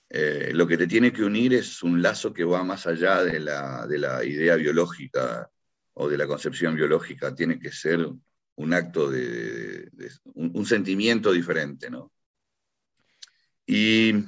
[0.10, 3.42] Eh, lo que te tiene que unir es un lazo que va más allá de
[3.42, 5.52] la, de la idea biológica
[5.96, 8.08] o de la concepción biológica, tiene que ser
[8.56, 9.90] un acto de,
[10.34, 12.12] un, sentimiento diferente, ¿no?
[13.66, 14.24] Y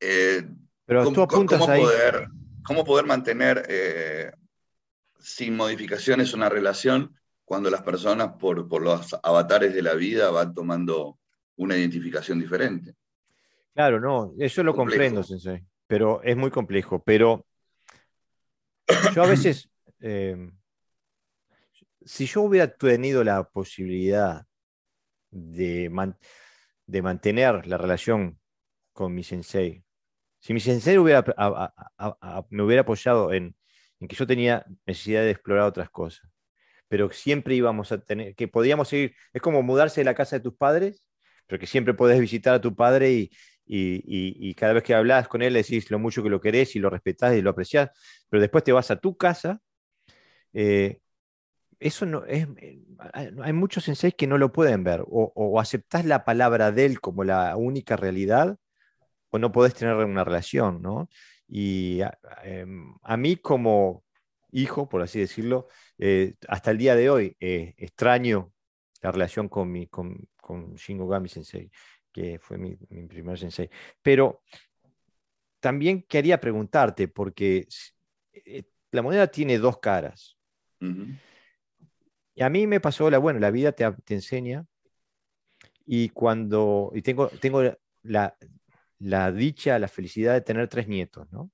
[0.00, 0.46] eh,
[0.84, 2.28] pero tú apuntas ¿cómo, Poder,
[2.64, 4.32] ¿Cómo poder mantener eh,
[5.18, 10.52] sin modificaciones una relación cuando las personas por, por, los avatares de la vida van
[10.54, 11.18] tomando
[11.56, 12.94] una identificación diferente?
[13.74, 17.02] Claro, no, eso lo comprendo, Sensei, pero es muy complejo.
[17.02, 17.46] Pero
[19.14, 19.70] yo a veces,
[20.00, 20.50] eh,
[22.06, 24.44] si yo hubiera tenido la posibilidad
[25.30, 25.90] de,
[26.86, 28.38] de mantener la relación
[28.92, 29.84] con mi sensei
[30.42, 31.24] si mi sensei hubiera,
[32.50, 33.54] me hubiera apoyado en,
[34.08, 36.28] que yo tenía necesidad de explorar otras cosas,
[36.88, 40.42] pero siempre íbamos a tener, que podíamos seguir, es como mudarse de la casa de
[40.42, 41.08] tus padres,
[41.46, 43.30] pero que siempre podés visitar a tu padre y,
[43.64, 46.90] y, cada vez que hablas con él decís lo mucho que lo querés y lo
[46.90, 47.90] respetás y lo apreciás,
[48.28, 49.60] pero después te vas a tu casa.
[50.52, 51.01] Eh,
[51.82, 52.46] eso no es,
[53.12, 55.62] hay muchos senseis que no lo pueden ver, o, o
[56.04, 58.56] la palabra de él como la única realidad,
[59.30, 61.08] o no podés tener una relación, ¿no?
[61.48, 62.00] Y
[62.44, 64.04] em, a, mí como
[64.52, 65.68] hijo, por así decirlo,
[65.98, 68.52] eh, hasta el día de hoy eh, extraño
[69.00, 70.76] la relación con, mi, con, con
[71.08, 71.70] Gami Sensei,
[72.12, 72.76] que fue mi,
[73.08, 73.68] primer sensei.
[74.00, 74.42] Pero
[75.60, 77.66] también quería preguntarte, porque
[78.32, 80.36] eh, la moneda tiene dos caras.
[82.42, 84.66] A mí me pasó la, bueno, la vida te, te enseña
[85.86, 87.62] y cuando, y tengo, tengo
[88.02, 88.36] la,
[88.98, 91.50] la dicha, la felicidad de tener tres nietos, ¿no?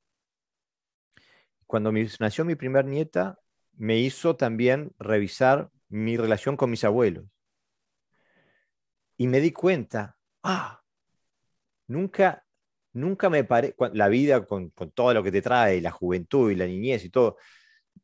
[1.66, 3.38] Cuando nació mi primer nieta,
[3.76, 7.26] me hizo también revisar mi relación con mis abuelos.
[9.16, 10.82] Y me di cuenta, ah,
[11.86, 12.44] nunca,
[12.92, 16.66] nunca me paré, la vida con, todo lo que te trae, la juventud y la
[16.66, 17.36] niñez y todo,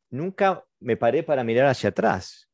[0.09, 2.44] nunca me paré para mirar hacia atrás.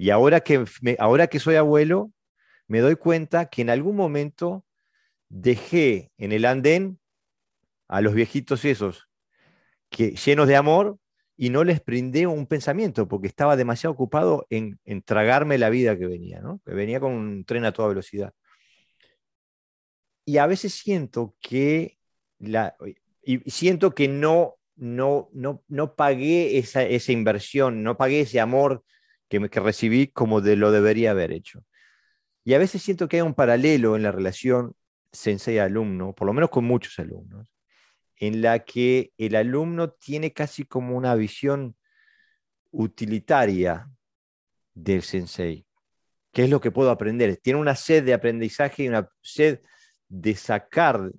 [0.00, 0.64] Y ahora que,
[1.00, 2.12] ahora que soy abuelo,
[2.68, 4.64] me doy cuenta que en algún momento
[5.28, 7.00] dejé en el andén
[7.88, 9.08] a los viejitos esos,
[9.90, 11.00] que, llenos de amor,
[11.36, 16.06] y no les brindé un pensamiento, porque estaba demasiado ocupado en, tragarme la vida que
[16.06, 16.60] venía, ¿no?
[16.64, 18.32] que venía con un tren a toda velocidad.
[20.24, 21.98] Y a veces siento que,
[22.38, 22.76] la,
[23.22, 28.84] y siento que no no, no, no pagué esa, esa inversión, no pagué ese amor
[29.28, 31.64] que, recibí como de lo debería haber hecho.
[32.44, 34.74] Y a veces siento que hay un paralelo en la relación
[35.12, 37.52] sensei-alumno, por lo menos con muchos alumnos,
[38.16, 41.76] en la que el alumno tiene casi como una visión
[42.70, 43.88] utilitaria
[44.74, 45.66] del sensei.
[46.32, 47.36] ¿Qué es lo que puedo aprender?
[47.38, 49.60] Tiene una sed de aprendizaje y una sed
[50.08, 51.10] de sacar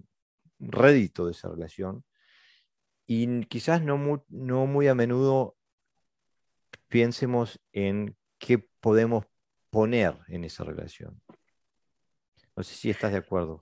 [0.60, 2.03] rédito de esa relación.
[3.05, 5.57] Y quizás no muy a menudo
[6.90, 9.26] piensemos en qué podemos
[9.70, 11.22] poner en esa relación.
[12.56, 13.62] No sé si estás de acuerdo.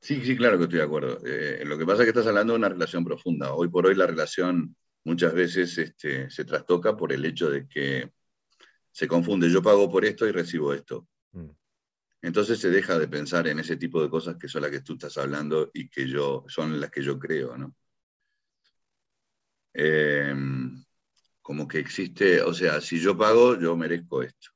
[0.00, 1.18] Sí, sí, claro que estoy de acuerdo.
[1.26, 3.52] Eh, lo que pasa es que estás hablando de una relación profunda.
[3.52, 8.10] Hoy por hoy la relación muchas veces este, se trastoca por el hecho de que
[8.92, 11.06] se confunde, yo pago por esto y recibo esto.
[11.32, 11.50] Mm.
[12.22, 14.94] Entonces se deja de pensar en ese tipo de cosas que son las que tú
[14.94, 17.74] estás hablando y que yo, son las que yo creo, ¿no?
[19.72, 20.84] Em,
[21.42, 24.50] como que existe, o sea, si yo pago, yo merezco esto.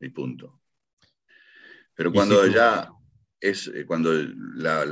[0.00, 0.60] Y punto.
[1.94, 2.90] Pero cuando ya
[3.40, 4.84] es eh, cuando la,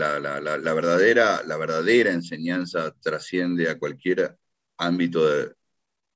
[0.75, 4.37] verdadera, la verdadera enseñanza trasciende a cualquier
[4.79, 5.55] ámbito de,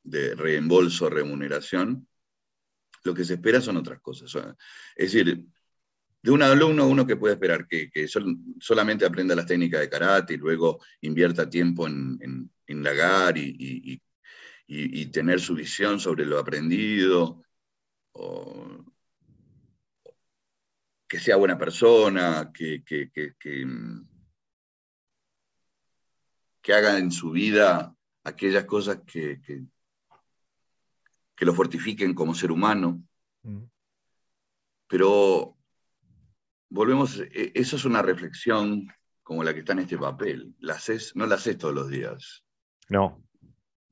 [0.02, 2.06] de reembolso, remuneración,
[3.04, 4.34] lo que se espera son otras cosas.
[4.96, 5.44] Es decir,
[6.22, 7.90] de un alumno uno que puede esperar que,
[8.58, 14.00] solamente aprenda las técnicas de karate y luego invierta tiempo en, en indagar y,
[15.10, 17.42] tener su visión sobre lo aprendido,
[21.08, 23.10] que sea buena persona, que, que,
[26.72, 29.40] haga en su vida aquellas cosas que,
[31.34, 33.02] que lo fortifiquen como ser humano.
[33.42, 33.64] Mm.
[34.86, 35.56] Pero
[36.68, 38.86] volvemos, e, eso es una reflexión
[39.24, 40.54] como la que está en este papel.
[40.60, 40.78] La
[41.16, 42.44] no la haces todos los días.
[42.88, 43.20] No,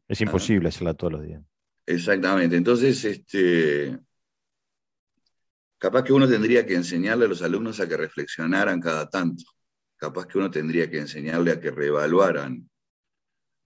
[0.09, 1.43] es imposible hacerla todos los días.
[1.87, 2.57] Exactamente.
[2.57, 3.99] Entonces, este,
[5.79, 9.45] capaz que uno tendría que enseñarle a los alumnos a que reflexionaran cada tanto.
[9.97, 12.69] Capaz que uno tendría que enseñarle a que reevaluaran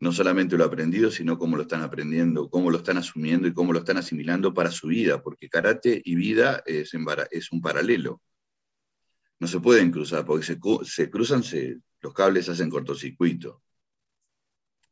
[0.03, 3.73] no solamente lo aprendido, sino cómo lo están aprendiendo, cómo lo están asumiendo y cómo
[3.73, 6.93] lo están asimilando para su vida, porque karate y vida es,
[7.31, 8.21] es un paralelo.
[9.39, 10.59] No se pueden cruzar, porque se,
[11.09, 11.45] cruzan,
[12.01, 13.63] los cables hacen cortocircuito,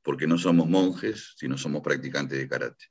[0.03, 2.87] porque no somos monjes, sino somos practicantes de karate.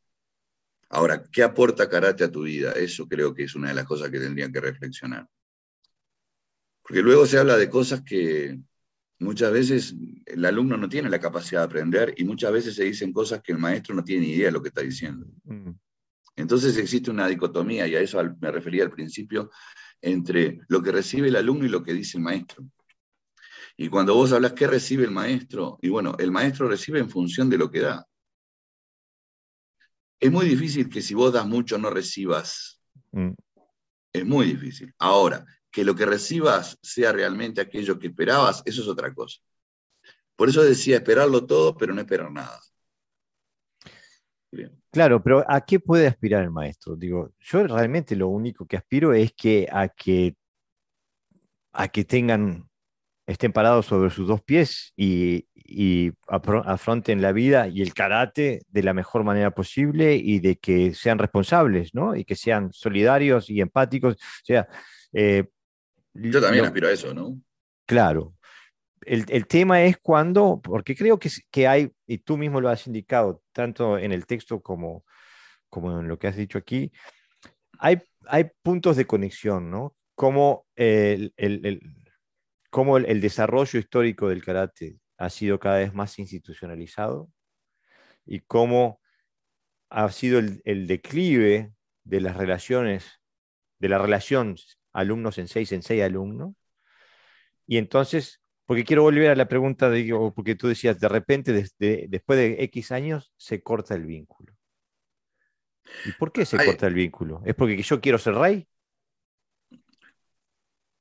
[0.89, 2.72] Ahora, ¿qué aporta karate a tu vida?
[2.72, 5.28] Eso creo que es una de las cosas que tendrían que reflexionar.
[6.82, 8.60] Porque luego se habla de cosas que,
[9.20, 9.95] muchas veces
[10.26, 13.51] el alumno no tiene la capacidad de aprender y muchas veces se dicen cosas que
[13.51, 15.28] el maestro no tiene ni idea de lo que está diciendo.
[15.43, 15.72] Mm.
[16.38, 19.51] Entonces existe una dicotomía, y a eso me refería al principio,
[20.01, 22.66] entre lo que recibe el alumno y lo que dice el maestro.
[23.82, 27.49] Y cuando vos hablas qué recibe el maestro, y bueno, el maestro recibe en función
[27.49, 28.05] de lo que da.
[30.19, 32.82] Es muy difícil que si vos das mucho no recibas.
[33.13, 33.32] Mm.
[34.11, 34.93] Es muy difícil.
[34.99, 39.39] Ahora, que lo que recibas sea realmente aquello que esperabas, eso es otra cosa.
[40.36, 42.59] Por eso decía esperarlo todo, pero no esperar nada.
[44.91, 46.97] Claro, pero ¿a qué puede aspirar el maestro?
[46.97, 50.36] Digo, yo realmente lo único que aspiro es que a que,
[51.71, 52.68] a que tengan,
[53.32, 58.84] estén parados sobre sus dos pies y, y afronten la vida y el karate de
[58.84, 62.15] la mejor manera posible y de que sean responsables, ¿no?
[62.15, 64.15] Y que sean solidarios y empáticos.
[64.15, 64.67] O sea,
[65.13, 65.47] eh,
[66.13, 67.39] yo también aspiro a eso, ¿no?
[67.86, 68.34] Claro.
[69.01, 73.41] El, tema es cuando, porque creo que, que, hay, y tú mismo lo has indicado,
[73.53, 75.03] tanto en el texto como,
[75.69, 76.91] como en lo que has dicho aquí,
[77.80, 79.95] hay, hay puntos de conexión, ¿no?
[80.15, 81.82] Como el, el,
[82.70, 87.30] como el, desarrollo histórico del karate ha sido cada vez más institucionalizado
[88.26, 89.01] y cómo
[89.89, 93.22] ha sido el, declive de las relaciones,
[93.80, 94.55] de la relación
[94.93, 96.53] alumnos en seis, en seis alumnos.
[97.65, 102.39] Y entonces, porque quiero volver a la pregunta, de, porque tú decías, de repente, después
[102.39, 104.53] de X años, se corta el vínculo.
[106.05, 107.41] ¿Y por qué se corta el vínculo?
[107.45, 108.67] ¿Es porque yo quiero ser rey?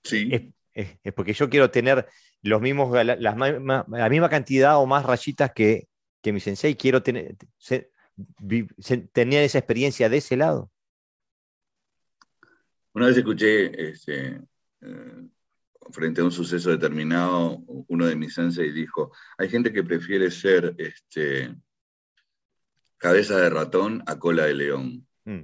[0.03, 0.31] Sí.
[0.33, 0.43] Es,
[1.14, 2.07] porque yo quiero tener
[2.43, 5.89] los mismos, la, la, misma cantidad o más rayitas que,
[6.22, 6.76] que mi sensei.
[6.76, 7.37] Quiero tener,
[9.12, 10.70] tener esa experiencia de ese lado.
[12.93, 14.41] Una vez escuché, este,
[14.81, 15.29] eh,
[15.91, 20.74] frente a un suceso determinado, uno de mis sensei dijo, hay gente que prefiere ser
[20.79, 21.55] este,
[22.97, 25.07] cabeza de ratón a cola de león.
[25.24, 25.43] Mm.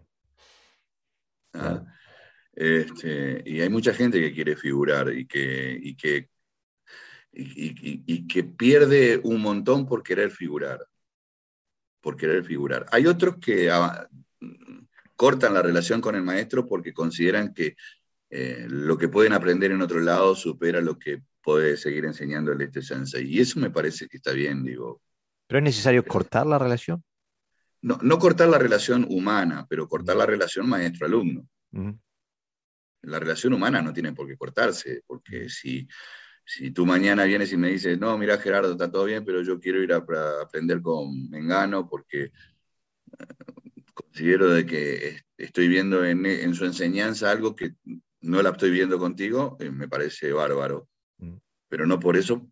[1.54, 1.84] Ah,
[2.56, 6.28] este, y hay mucha gente que quiere figurar y que, y que,
[7.32, 10.86] y, que pierde un montón por querer figurar.
[12.00, 12.86] por querer figurar.
[12.92, 14.06] Hay otros que ah,
[15.16, 17.76] cortan la relación con el maestro porque consideran que
[18.30, 22.82] eh, lo que pueden aprender en otro lado supera lo que puede seguir enseñándole este
[22.82, 23.26] sensei.
[23.26, 25.00] Y eso me parece que está bien, digo.
[25.46, 27.02] ¿Pero es necesario cortar la relación?
[27.82, 31.46] No, no cortar la relación humana, pero cortar la relación maestro-alumno.
[33.06, 35.86] La relación humana no tiene por qué cortarse, porque si,
[36.44, 39.58] si tú mañana vienes y me dices, no, mira Gerardo, está todo bien, pero yo
[39.58, 40.04] quiero ir a,
[40.42, 42.32] aprender con Mengano porque eh,
[43.94, 47.74] considero de que estoy viendo en, su enseñanza algo que
[48.20, 50.88] no la estoy viendo contigo, eh, me parece bárbaro.
[51.18, 51.36] Mm.
[51.68, 52.48] Pero no por eso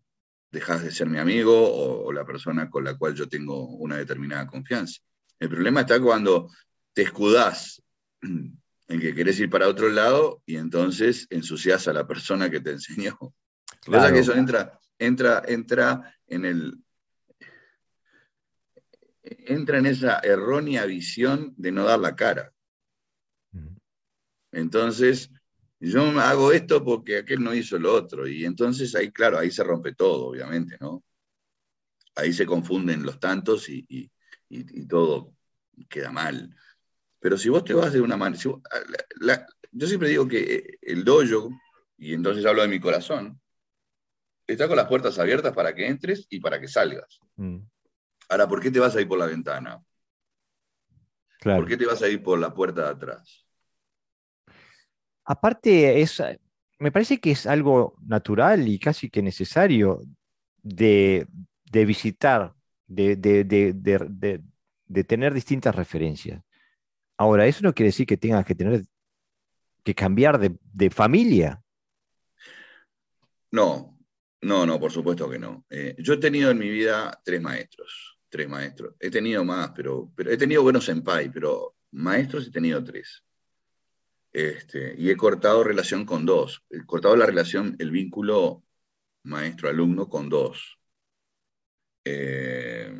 [0.53, 4.45] dejas de ser mi amigo o, la persona con la cual yo tengo una determinada
[4.45, 5.01] confianza.
[5.39, 6.51] El problema está cuando
[6.93, 7.81] te escudás
[8.87, 12.71] en que querés ir para otro lado y entonces ensucias a la persona que te
[12.71, 13.17] enseñó.
[13.81, 14.13] Claro.
[14.13, 16.83] que eso entra, entra, entra en el,
[19.23, 22.53] entra en esa errónea visión de no dar la cara.
[23.51, 23.75] Mm.
[24.51, 25.31] Entonces,
[25.85, 28.27] yo hago esto porque aquel no hizo lo otro.
[28.27, 31.03] Y entonces ahí, claro, ahí se rompe todo, obviamente, ¿no?
[32.15, 34.09] Ahí se confunden los tantos y,
[34.87, 35.33] todo
[35.89, 36.55] queda mal.
[37.23, 38.43] Pero si vos te vas de una manera...
[39.71, 41.51] yo siempre digo que el dojo,
[41.97, 43.39] y entonces hablo de mi corazón,
[44.45, 47.21] está con las puertas abiertas para que entres y para que salgas.
[47.37, 47.59] Mm.
[48.27, 49.81] Ahora, ¿por qué te vas a ir por la ventana?
[51.41, 53.45] ¿Por qué te vas a ir por la puerta de atrás?
[55.23, 56.21] Aparte, es,
[56.79, 60.01] me parece que es algo natural y casi que necesario
[60.61, 61.25] de,
[61.71, 62.53] visitar,
[62.85, 66.43] de, de, tener distintas referencias.
[67.17, 68.83] Ahora, eso no quiere decir que tengas que tener
[69.83, 71.61] que cambiar de, familia.
[73.51, 73.99] No,
[74.41, 75.65] no, no, por supuesto que no.
[75.69, 78.95] Eh, yo he tenido en mi vida tres maestros, tres maestros.
[78.99, 83.23] He tenido más, pero, pero he tenido buenos senpai, pero maestros he tenido tres.
[84.31, 86.65] Este, y he cortado relación con dos.
[86.69, 88.63] He cortado la relación, el vínculo
[89.23, 90.79] maestro-alumno con dos.
[92.05, 92.91] Eh,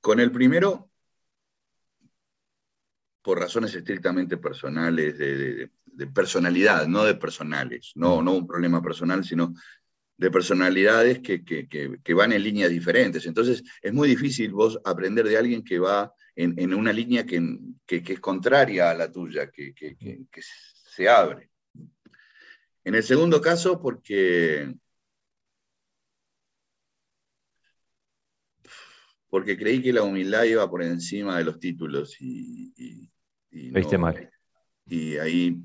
[0.00, 0.89] con el primero,
[3.22, 5.70] por razones estrictamente personales, de,
[6.14, 9.54] personalidad, no de personales, no, no un problema personal, sino
[10.20, 13.24] de personalidades que, que, van en líneas diferentes.
[13.24, 17.40] Entonces, es muy difícil vos aprender de alguien que va en, una línea que,
[17.86, 19.74] es contraria a la tuya, que,
[20.42, 21.50] se abre.
[22.84, 24.74] En el segundo caso, porque,
[29.30, 32.72] porque creí que la humildad iba por encima de los títulos y...
[32.76, 34.30] y, mal.
[34.86, 35.56] Y ahí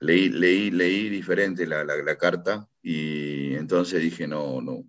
[0.00, 4.84] leí, leí, leí diferente la, la, carta y entonces dije, no, no,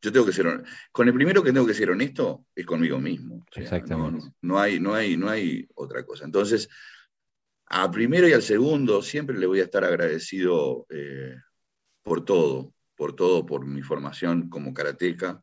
[0.00, 3.44] yo tengo que ser con el primero que tengo que ser honesto es conmigo mismo.
[3.54, 4.32] Exactamente.
[4.40, 6.24] No, hay, no, hay, no hay otra cosa.
[6.24, 6.68] Entonces,
[7.66, 11.36] a primero y al segundo siempre le voy a estar agradecido eh,
[12.02, 15.42] por todo, por todo, por mi formación como karateca,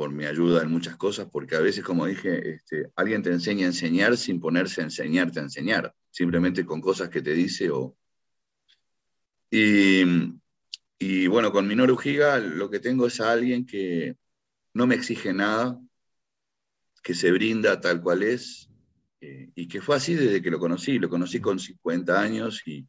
[0.00, 3.66] por mi ayuda en muchas cosas, porque a veces, como dije, este, alguien te enseña
[3.66, 7.98] a enseñar sin ponerse a enseñarte a enseñar, simplemente con cosas que te dice o...
[9.50, 10.02] Y,
[10.98, 14.16] y bueno, con Minoru Giga lo que tengo es a alguien que
[14.72, 15.78] no me exige nada,
[17.02, 18.70] que se brinda tal cual es,
[19.20, 20.98] eh, y que fue así desde que lo conocí.
[20.98, 22.88] Lo conocí con 50 años y,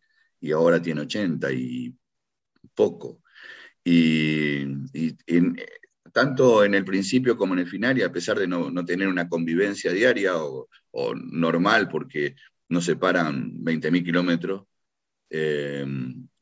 [0.53, 1.93] ahora tiene 80 y
[2.73, 3.21] poco.
[3.83, 4.63] Y,
[6.11, 9.29] tanto en el principio como en el final, y a pesar de no, tener una
[9.29, 10.67] convivencia diaria o,
[11.15, 12.35] normal, porque
[12.69, 14.63] nos separan 20.000 kilómetros,
[15.29, 15.85] eh,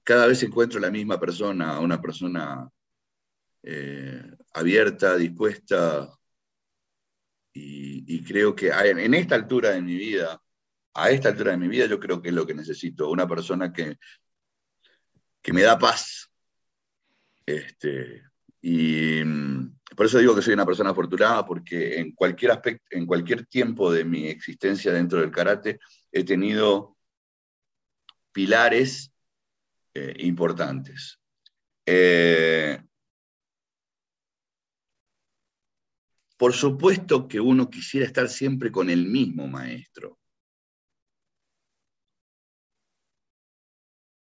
[0.04, 2.70] cada vez encuentro la misma persona, una persona
[3.64, 6.10] eh, abierta, dispuesta,
[7.54, 10.42] y, creo que en esta altura de mi vida,
[10.94, 13.74] a esta altura de mi vida, yo creo que es lo que necesito, una persona
[13.74, 13.98] que,
[15.42, 16.32] que me da paz.
[17.46, 18.29] Este,
[18.62, 23.06] y mm, por eso digo que soy una persona afortunada, porque en cualquier aspecto, en
[23.06, 25.80] cualquier tiempo de mi existencia dentro del karate,
[26.12, 26.98] he tenido
[28.32, 29.12] pilares
[29.94, 31.20] eh, importantes.
[31.86, 32.82] Eh,
[36.38, 40.18] por supuesto que uno quisiera estar siempre con el mismo maestro.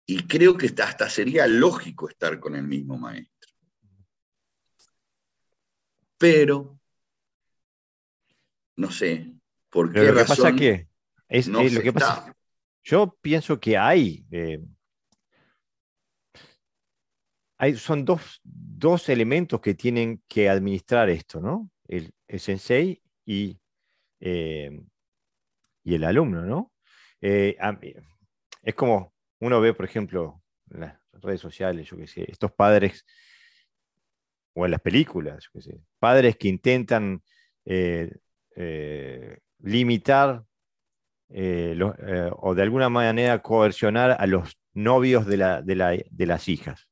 [0.07, 3.34] Y creo que hasta sería lógico estar con el mismo maestro.
[6.25, 6.79] Pero,
[8.77, 9.31] no sé,
[9.69, 10.37] ¿por qué lo razón?
[10.37, 10.87] pasa que
[11.29, 12.35] es, lo que pasa,
[12.83, 14.59] yo pienso que hay eh,
[17.77, 21.69] son dos, elementos que tienen que administrar esto, ¿no?
[21.87, 23.59] El, el sensei y,
[24.19, 24.81] eh,
[25.83, 26.73] y el alumno, ¿no?
[27.21, 27.55] Eh,
[28.63, 33.05] es como uno ve, por ejemplo, en las redes sociales, yo qué sé, estos padres,
[34.55, 35.49] o en las películas,
[35.99, 37.21] padres que intentan
[39.59, 40.43] limitar
[41.29, 46.87] o de alguna manera coercionar a los novios de, las hijas.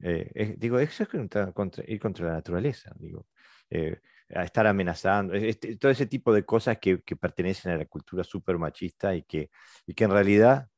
[0.00, 1.52] Eh, digo, eso es contra,
[1.86, 3.26] ir contra la naturaleza, digo,
[3.70, 4.00] eh,
[4.34, 8.58] a estar amenazando, este, todo ese tipo de cosas que, pertenecen a la cultura súper
[8.58, 9.50] machista y que,
[9.86, 10.68] en realidad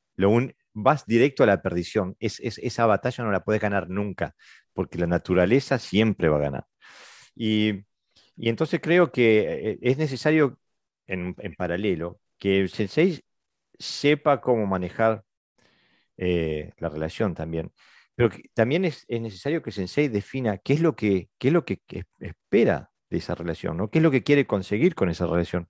[0.72, 2.16] vas directo a la perdición.
[2.20, 4.34] Es, esa batalla no la puedes ganar nunca,
[4.76, 6.66] porque la naturaleza siempre va a ganar.
[7.34, 7.84] Y,
[8.38, 10.58] entonces creo que eh, es necesario,
[11.06, 13.22] en, en paralelo, que el sensei
[13.78, 15.24] sepa cómo manejar
[16.16, 17.72] eh, la relación también.
[18.14, 21.80] Pero también es, necesario que Sensei defina qué es lo que, qué es lo que,
[22.20, 23.90] espera de esa relación, ¿no?
[23.90, 25.68] qué es lo que quiere conseguir con esa relación.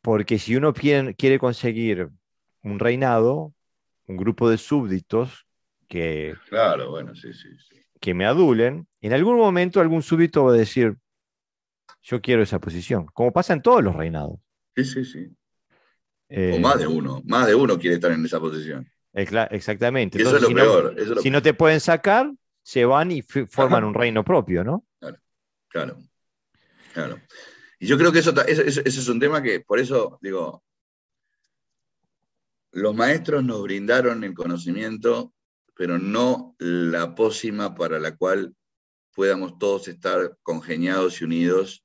[0.00, 2.10] Porque si uno quiere, conseguir
[2.62, 3.54] un reinado,
[4.06, 5.45] un grupo de súbditos
[5.88, 7.12] que, claro, bueno,
[8.00, 10.96] que me adulen, en algún momento algún súbdito va a decir,
[12.02, 14.38] yo quiero esa posición, como pasa en todos los reinados.
[14.74, 15.26] Sí, sí, sí.
[15.26, 15.34] o
[16.28, 18.86] eh, más de uno, más de uno quiere estar en esa posición.
[19.12, 20.20] Exactamente.
[20.20, 20.94] eso es lo si peor.
[20.94, 22.30] No, si no te pueden sacar,
[22.62, 24.84] se van y forman un reino propio, ¿no?
[25.68, 25.98] Claro,
[26.92, 27.20] claro.
[27.78, 30.62] Y yo creo que eso, ese es un tema que, por eso digo,
[32.72, 35.32] los maestros nos brindaron el conocimiento,
[35.76, 38.54] pero no la pócima para la cual
[39.14, 41.84] podamos todos estar congeniados y unidos,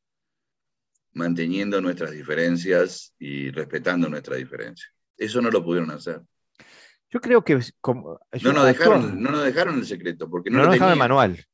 [1.13, 4.91] manteniendo nuestras diferencias y respetando nuestras diferencias.
[5.17, 6.21] Eso no lo pudieron hacer.
[7.09, 10.63] Yo creo que como, no, nos dejaron, no nos dejaron el secreto, porque no, no
[10.65, 11.45] nos dejaron el manual.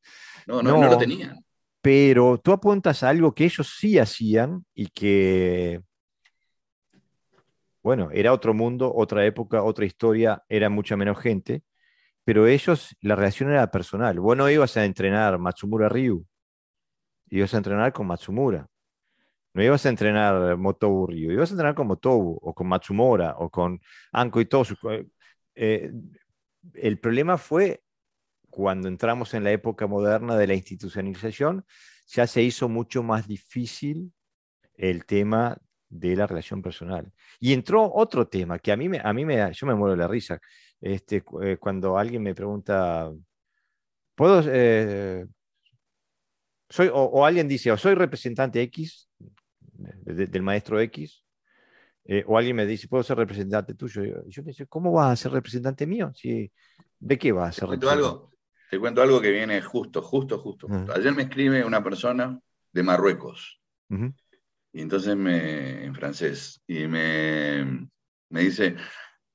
[0.45, 1.43] No, no, no, lo tenían.
[1.81, 5.81] Pero tú apuntas a algo que ellos sí hacían y que,
[7.81, 11.63] bueno, era otro mundo, otra época, otra historia, era mucha menos gente,
[12.27, 14.19] pero ellos, la relación era personal.
[14.19, 16.27] Vos no ibas a entrenar Matsumura Ryu,
[17.29, 18.67] ibas a entrenar con Matsumura.
[19.53, 23.49] No ibas a entrenar Motobu Ryu, ibas a entrenar con Motobu o con Matsumura o
[23.49, 23.79] con
[24.11, 24.75] Anko todos
[25.55, 25.89] eh,
[26.73, 27.81] el problema fue
[28.49, 31.65] cuando entramos en la época moderna de la institucionalización,
[32.07, 34.11] ya se hizo mucho más difícil
[34.73, 35.57] el tema
[35.87, 37.09] de la relación personal.
[37.39, 40.09] Y entró otro tema que a mí me, a mí me, yo me muero la
[40.09, 40.41] risa.
[40.81, 43.11] Este, eh, cuando alguien me pregunta,
[44.15, 45.25] ¿puedo, eh,
[46.69, 49.09] soy, o, alguien dice, o soy representante X,
[49.71, 51.23] del maestro X,
[52.05, 54.03] eh, o alguien me dice, ¿puedo ser representante tuyo?
[54.03, 56.11] Yo, yo dice, ¿cómo vas a ser representante mío?
[56.13, 56.51] Si,
[56.99, 58.31] ¿De qué vas a ser ¿Te cuento algo?
[58.69, 60.67] Te cuento algo que viene justo, justo, justo.
[60.93, 62.39] Ayer me escribe una persona
[62.71, 63.61] de Marruecos.
[63.89, 67.87] Y entonces me, en francés, y me,
[68.29, 68.75] me dice,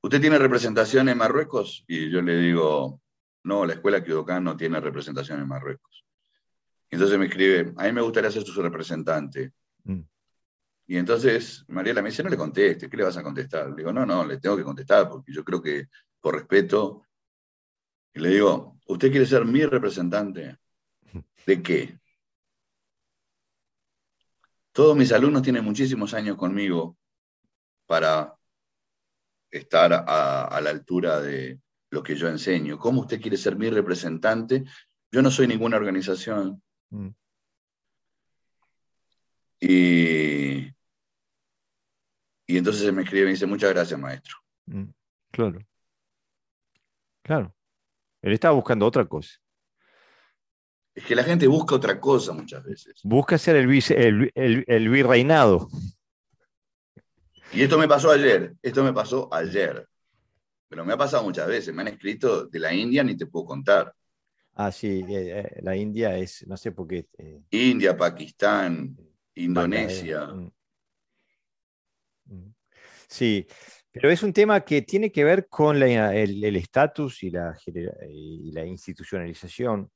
[0.02, 1.84] ¿usted tiene representación en Marruecos?
[1.86, 3.00] Y yo le digo,
[3.44, 6.04] no, la escuela Kyodokan no tiene representación en Marruecos.
[6.90, 9.52] Entonces me escribe, a mí me gustaría ser su representante.
[9.84, 10.00] Mm.
[10.88, 13.70] Y entonces Mariela me dice, no le conteste, ¿qué le vas a contestar?
[13.70, 15.86] Le digo, no, no, le tengo que contestar porque yo creo que
[16.20, 17.06] por respeto.
[18.12, 20.58] Y le digo, ¿usted quiere ser mi representante?
[21.46, 21.98] ¿De qué?
[24.72, 26.96] Todos mis alumnos tienen muchísimos años conmigo
[27.86, 28.34] para
[29.52, 32.78] estar a, la altura de lo que yo enseño.
[32.78, 34.64] ¿Cómo usted quiere ser mi representante?
[35.12, 36.62] Yo no soy ninguna organización.
[36.90, 37.08] Mm.
[39.60, 40.74] Y,
[42.46, 44.36] y entonces me escribe y me dice, muchas gracias, maestro.
[44.66, 44.88] Mm,
[45.30, 45.60] claro.
[47.22, 47.54] Claro.
[48.22, 49.38] Él estaba buscando otra cosa.
[50.94, 53.00] Es que la gente busca otra cosa muchas veces.
[53.02, 55.68] Busca ser el, el, el, virreinado.
[57.54, 59.86] Y esto me pasó ayer, esto me pasó ayer.
[60.68, 61.74] Pero me ha pasado muchas veces.
[61.74, 63.94] Me han escrito de la India, ni te puedo contar.
[64.54, 67.08] Ah, sí, eh, eh, la India es, no sé por qué.
[67.18, 68.96] Eh, India, Pakistán,
[69.34, 70.26] Indonesia.
[70.28, 70.52] Mm.
[72.26, 72.54] Mm.
[73.06, 73.46] Sí,
[73.90, 78.64] pero es un tema que tiene que ver con el estatus y, la, y la
[78.64, 79.90] institucionalización.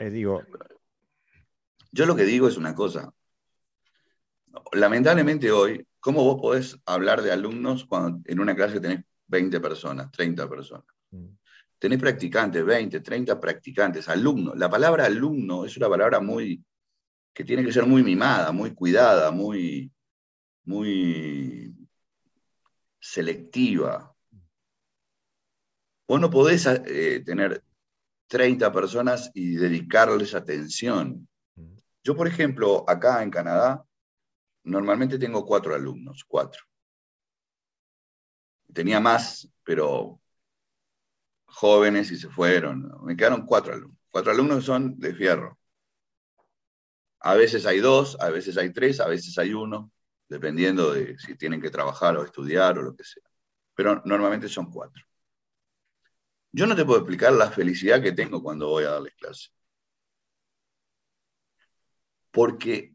[0.00, 0.42] Digo,
[1.92, 3.10] Yo lo que digo es una cosa.
[4.72, 10.10] Lamentablemente hoy, ¿cómo vos podés hablar de alumnos cuando en una clase tenés 20 personas,
[10.10, 10.86] 30 personas?
[11.10, 11.26] Mm.
[11.78, 14.56] Tenés practicantes, 20, 30 practicantes, alumnos.
[14.56, 16.64] La palabra alumno es una palabra muy,
[17.32, 19.92] que tiene que ser muy mimada, muy cuidada, muy,
[20.64, 21.74] muy
[23.00, 24.14] selectiva.
[26.08, 27.62] Vos no podés eh, tener
[28.28, 31.28] 30 personas y dedicarles atención.
[32.02, 33.84] Yo, por ejemplo, acá en Canadá,
[34.64, 36.64] normalmente tengo cuatro alumnos, cuatro.
[38.72, 40.20] Tenía más, pero
[41.46, 42.92] jóvenes y se fueron.
[43.04, 43.98] Me quedaron cuatro alumnos.
[44.10, 45.58] Cuatro alumnos son de fierro.
[47.20, 49.90] A veces hay dos, a veces hay tres, a veces hay uno,
[50.28, 53.22] dependiendo de si tienen que trabajar o estudiar o lo que sea.
[53.74, 55.02] Pero normalmente son cuatro.
[56.52, 59.48] Yo no te puedo explicar la felicidad que tengo cuando voy a darles clase.
[62.30, 62.93] Porque,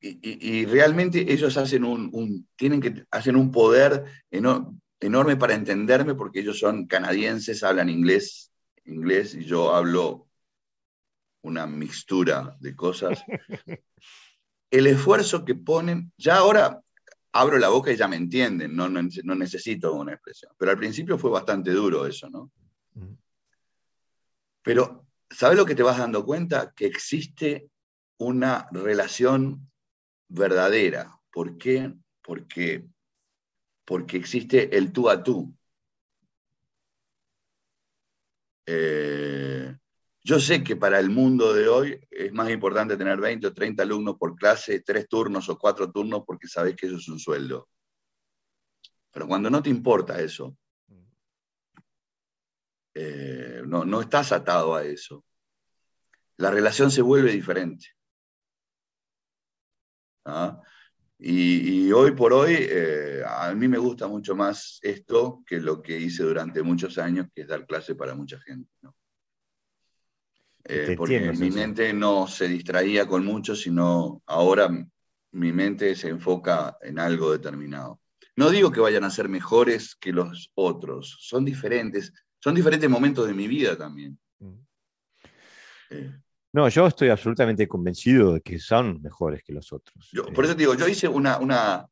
[0.00, 6.58] y, realmente ellos hacen un, tienen que, hacen un poder enorme para entenderme porque ellos
[6.58, 8.50] son canadienses, hablan inglés,
[8.86, 10.28] inglés y yo hablo
[11.42, 13.22] una mixtura de cosas.
[14.70, 16.80] El esfuerzo que ponen, ya ahora
[17.32, 20.52] abro la boca y ya me entienden, no, no, necesito una expresión.
[20.56, 22.50] Pero al principio fue bastante duro eso, ¿no?
[24.62, 26.72] Pero, ¿sabes lo que te vas dando cuenta?
[26.74, 27.68] Que existe
[28.18, 29.69] una relación
[30.30, 31.20] verdadera.
[31.30, 31.92] ¿Por qué?
[32.22, 32.86] Porque,
[33.84, 35.54] porque existe el tú a tú.
[38.66, 39.76] Eh,
[40.22, 43.82] yo sé que para el mundo de hoy es más importante tener 20 o 30
[43.82, 47.68] alumnos por clase, tres turnos o cuatro turnos, porque sabes que eso es un sueldo.
[49.10, 50.56] Pero cuando no te importa eso,
[52.94, 55.24] eh, no, estás atado a eso,
[56.36, 57.88] la relación se vuelve diferente.
[60.30, 60.60] ¿Ah?
[61.22, 65.98] Y, hoy por hoy, eh, a mí me gusta mucho más esto que lo que
[65.98, 68.70] hice durante muchos años, que es dar clase para mucha gente.
[68.80, 68.94] ¿no?
[70.64, 74.70] Eh, porque mi mente no se distraía con mucho, sino ahora
[75.32, 78.00] mi mente se enfoca en algo determinado.
[78.36, 83.26] No digo que vayan a ser mejores que los otros, son diferentes, son diferentes momentos
[83.26, 84.18] de mi vida también.
[84.38, 84.54] Mm.
[85.90, 86.20] Eh.
[86.52, 90.10] No, yo estoy absolutamente convencido de que son mejores que los otros.
[90.34, 91.86] por eso te digo, yo hice una, una,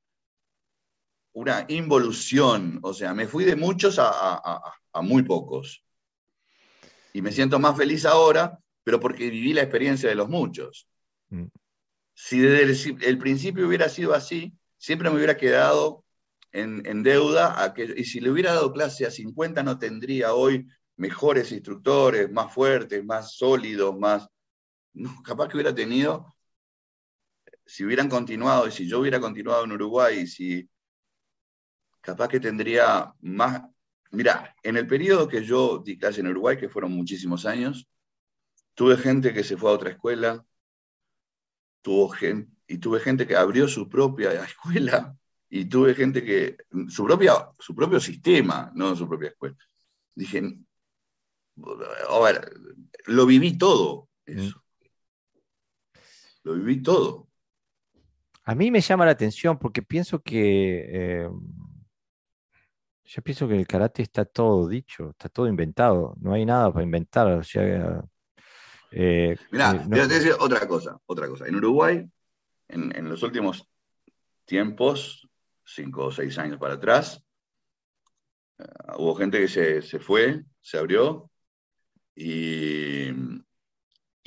[1.32, 4.62] una involución, o sea, me fui de muchos a
[5.02, 5.84] muy pocos
[7.12, 10.88] y me siento más feliz ahora, pero porque viví la experiencia de los muchos.
[11.30, 11.46] Mm.
[12.14, 16.04] Si desde el, principio hubiera sido así, siempre me hubiera quedado
[16.52, 22.30] en, deuda, y si le hubiera dado clase a 50 no tendría hoy mejores instructores,
[22.30, 24.28] más fuertes, más sólidos, más...
[25.24, 26.34] capaz que hubiera tenido,
[27.64, 30.68] si hubieran continuado, y si yo hubiera continuado en Uruguay, si
[32.00, 33.62] capaz que tendría más
[34.10, 37.88] Mira, en el periodo que yo di clase en Uruguay, que fueron muchísimos años,
[38.74, 40.44] tuve gente que se fue a otra escuela,
[41.82, 45.14] tuvo gente, y tuve gente que abrió su propia escuela,
[45.50, 46.56] y tuve gente que,
[46.88, 49.56] su, propia, su propio sistema, no su propia escuela.
[50.14, 50.42] Dije,
[52.08, 52.52] a ver,
[53.06, 54.62] lo viví todo, eso.
[56.48, 57.28] Lo viví todo.
[58.44, 60.86] A mí me llama la atención porque pienso que...
[60.88, 61.30] Eh,
[63.04, 66.84] yo pienso que el karate está todo dicho, está todo inventado, no hay nada para
[66.84, 67.26] inventar.
[67.26, 68.02] O sea,
[68.92, 71.46] eh, Mira, eh, te decir otra cosa, otra cosa.
[71.46, 72.10] En Uruguay,
[72.68, 73.68] en, los últimos
[74.46, 75.28] tiempos,
[75.66, 77.22] cinco o seis años para atrás,
[78.58, 78.64] eh,
[78.96, 81.30] hubo gente que se, fue, se abrió,
[82.14, 83.10] y,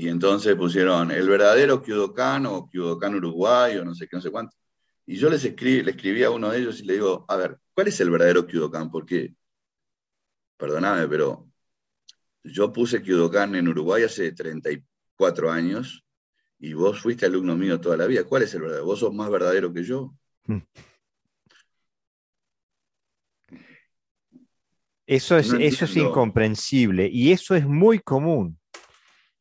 [0.02, 4.32] y, entonces pusieron el verdadero Kyudokan o Kyudokan Uruguay o no sé qué, no sé
[4.32, 4.56] cuánto.
[5.06, 7.60] Y yo les escribí, le escribí a uno de ellos y le digo, a ver,
[7.74, 8.89] ¿cuál es el verdadero Kyudokan?
[8.89, 9.36] Porque,
[10.58, 11.47] perdóname, pero
[12.43, 16.04] yo puse Kyudokan en Uruguay hace 34 años
[16.60, 18.24] y vos fuiste alumno mío toda la vida.
[18.24, 18.86] ¿Cuál es el verdadero?
[18.86, 20.14] ¿Vos sos más verdadero que yo?
[25.06, 28.61] Eso es, eso es incomprensible y eso es muy común.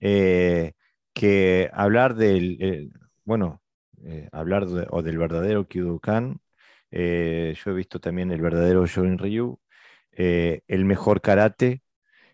[0.01, 0.73] Eh,
[1.13, 2.89] que hablar del, eh,
[3.25, 3.61] bueno,
[4.05, 6.41] eh, hablar o del verdadero Kyudokan.
[6.91, 9.61] Yo he visto también el verdadero Shorin Ryu,
[10.13, 11.83] el mejor karate,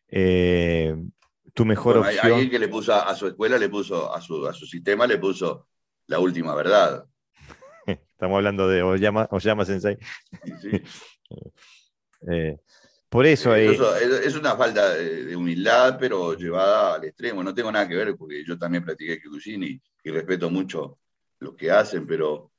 [0.08, 2.32] tu mejor opción.
[2.32, 5.18] Alguien que le puso a, su escuela, le puso a su, a su sistema, le
[5.18, 5.68] puso
[6.06, 7.06] la última verdad.
[7.86, 9.98] Estamos hablando de Oyama, Oyama Sensei.
[13.08, 13.54] por eso.
[13.54, 17.42] es, una falta de, humildad, pero llevada al extremo.
[17.42, 20.98] No tengo nada que ver porque yo también practiqué Kyokushin y, y respeto mucho
[21.38, 22.52] lo que hacen, pero,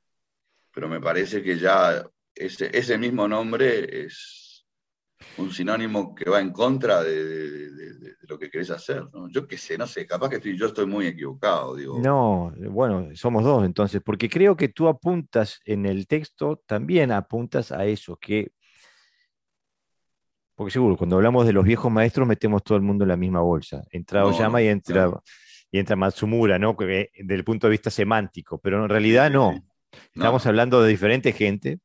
[0.73, 4.65] pero me parece que ya ese, ese mismo nombre es
[5.37, 7.69] un sinónimo que va en contra de,
[8.27, 9.03] lo que querés hacer.
[9.31, 11.75] Yo qué sé, no sé, capaz que estoy, yo estoy muy equivocado.
[11.75, 11.99] Digo.
[11.99, 17.71] No, bueno, somos dos entonces, porque creo que tú apuntas en el texto, también apuntas
[17.71, 18.51] a eso, que...
[20.57, 23.41] Porque seguro, cuando hablamos de los viejos maestros, metemos todo el mundo en la misma
[23.41, 23.83] bolsa.
[23.91, 25.11] Entra Oyama y entra...
[25.69, 26.75] y entra Matsumura, ¿no?
[26.75, 29.53] desde el punto de vista semántico, pero en realidad no.
[30.15, 31.77] Estamos hablando de diferente gente.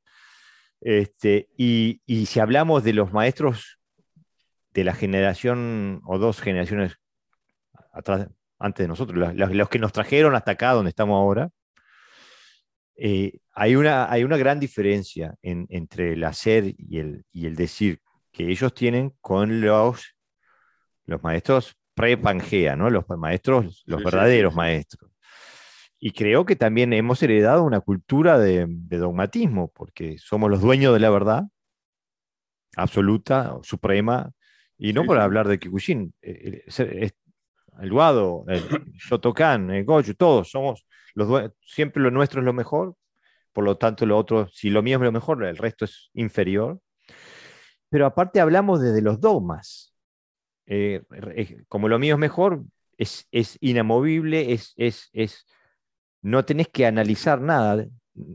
[0.80, 3.78] Este, y, si hablamos de los maestros
[4.72, 6.96] de la generación o dos generaciones
[7.92, 11.50] atrás, antes de nosotros, los, que nos trajeron hasta acá donde estamos ahora,
[12.96, 18.00] eh, hay, una, hay una gran diferencia entre el hacer y el, y el decir
[18.32, 20.16] que ellos tienen con los,
[21.04, 22.90] los maestros pre-Pangea, ¿no?
[22.90, 25.10] los maestros, los verdaderos maestros.
[25.98, 31.00] Y creo que también hemos heredado una cultura de, dogmatismo, porque somos los dueños de
[31.00, 31.44] la verdad
[32.74, 34.32] absoluta, suprema,
[34.78, 37.10] y no por hablar de Kikushin, eh, eh,
[37.80, 38.62] el, Wado, el
[38.96, 42.96] Shotokan, el Goju, todos somos los siempre lo nuestro es lo mejor,
[43.52, 46.80] por lo tanto lo otro, si lo mío es lo mejor, el resto es inferior.
[47.92, 49.92] Pero aparte hablamos desde los dogmas.
[50.64, 51.02] Eh,
[51.68, 52.64] como lo mío es mejor,
[52.96, 55.46] es, es inamovible, es, es, es
[56.22, 57.86] no tenés que analizar nada,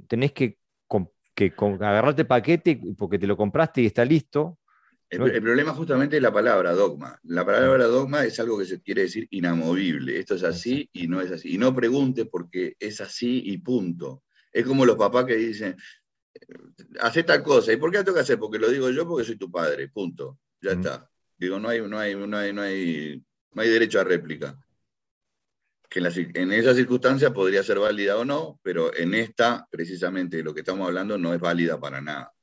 [0.07, 0.59] tenés que,
[1.33, 4.59] que agarrarte el paquete porque te lo compraste y está listo.
[5.09, 7.19] El, problema justamente es la palabra dogma.
[7.23, 10.19] La palabra dogma es algo que se quiere decir inamovible.
[10.19, 11.55] Esto es así y no es así.
[11.55, 14.21] Y no pregunte porque es así y punto.
[14.53, 15.75] Es como los papás que dicen,
[16.99, 17.73] hace tal cosa.
[17.73, 18.39] ¿Y por qué la tengo que hacer?
[18.39, 19.89] Porque lo digo yo porque soy tu padre.
[19.89, 20.39] Punto.
[20.61, 21.09] Ya está.
[21.37, 24.57] Digo, no hay, no hay, no hay, no hay, no hay derecho a réplica
[25.89, 25.99] que
[26.39, 30.87] en, esa circunstancia podría ser válida o no, pero en esta, precisamente, lo que estamos
[30.87, 32.33] hablando no es válida para nada.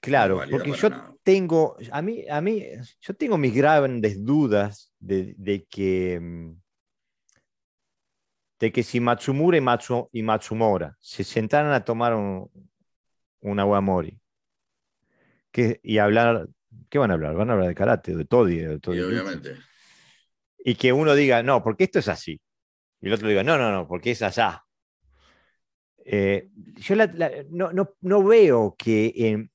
[0.00, 2.64] Claro, porque yo tengo, a mí, a mí,
[3.00, 6.52] yo tengo mis grandes dudas de, que, mm,
[8.60, 12.48] de que si Matsumura y, Matsu, y Matsumora se sentaran a tomar un,
[13.40, 14.20] un aguamori
[15.50, 16.48] que, y hablar,
[16.90, 17.34] ¿qué van a hablar?
[17.34, 19.00] Van a hablar de karate, de todi, de todi.
[19.00, 19.56] obviamente
[20.66, 22.40] y que uno diga, no, porque esto es así.
[23.00, 24.64] Y el otro diga, no, no, no, porque es allá.
[26.04, 26.96] Eh, yo
[28.00, 29.48] no, veo que,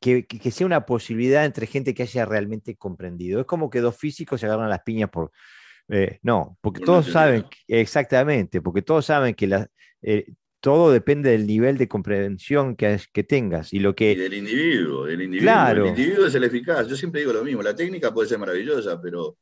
[0.00, 3.38] que, sea una posibilidad entre gente que haya realmente comprendido.
[3.38, 5.30] Es como que dos físicos se agarran las piñas por...
[5.88, 9.68] Eh, no, porque todos saben, exactamente, porque todos saben que la,
[10.00, 10.26] eh,
[10.62, 13.72] todo depende del nivel de comprensión que, que tengas.
[13.72, 15.52] Y, lo que, del individuo, del individuo.
[15.52, 15.82] Claro.
[15.82, 16.86] El individuo es el eficaz.
[16.86, 19.36] Yo siempre digo lo mismo, la técnica puede ser maravillosa, pero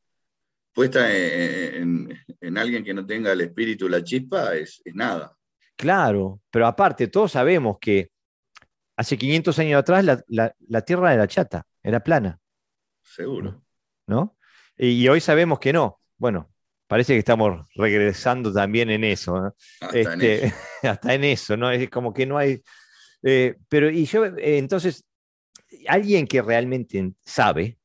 [0.73, 2.17] puesta en,
[2.57, 5.37] alguien que no tenga el espíritu, la chispa, es, nada.
[5.75, 8.09] Claro, pero aparte, todos sabemos que
[8.97, 12.39] hace 500 años atrás la, Tierra era chata, era plana.
[13.03, 13.63] Seguro.
[14.07, 14.37] ¿No?
[14.75, 16.01] Y, hoy sabemos que no.
[16.17, 16.50] Bueno,
[16.91, 19.55] parece que estamos regresando también en eso.
[19.79, 20.55] Hasta, en este, eso.
[20.83, 21.71] hasta en eso, ¿no?
[21.71, 22.61] Es como que no hay...
[23.23, 25.05] Eh, pero, y yo, eh, entonces,
[25.87, 27.77] alguien que realmente sabe,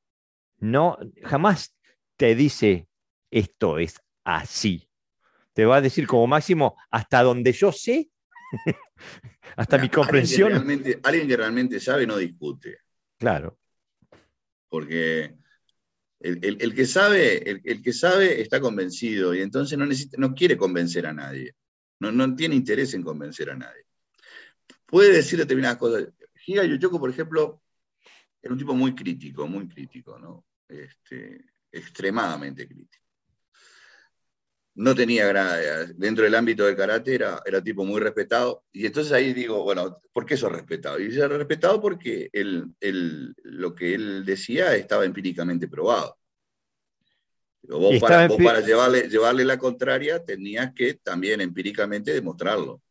[0.58, 1.72] no, jamás
[2.16, 2.88] te dice
[3.30, 3.94] esto es
[4.24, 4.90] así.
[5.52, 8.10] Te va a decir como máximo hasta donde yo sé,
[9.56, 10.52] hasta mi comprensión.
[11.04, 12.78] Alguien que, realmente, sabe no discute.
[13.18, 13.56] Claro.
[14.68, 15.36] Porque
[16.20, 21.06] el, que sabe, el, que sabe está convencido y entonces no, necesita, no quiere convencer
[21.06, 21.54] a nadie.
[22.00, 23.84] No, no tiene interés en convencer a nadie.
[24.86, 26.08] Puede decir determinadas cosas.
[26.46, 27.62] Higa Yochoko, por ejemplo,
[28.40, 30.46] era un tipo muy crítico, muy crítico, ¿no?
[30.68, 33.05] Este, extremadamente crítico.
[34.76, 38.64] No tenía gran, dentro del ámbito del karate era, era tipo muy respetado.
[38.72, 41.00] Y entonces ahí digo, bueno, ¿por qué eso respetado?
[41.00, 46.18] Y se respetado porque lo que él decía estaba empíricamente probado.
[47.62, 52.82] vos, para, para llevarle, llevarle la contraria tenías que también empíricamente demostrarlo.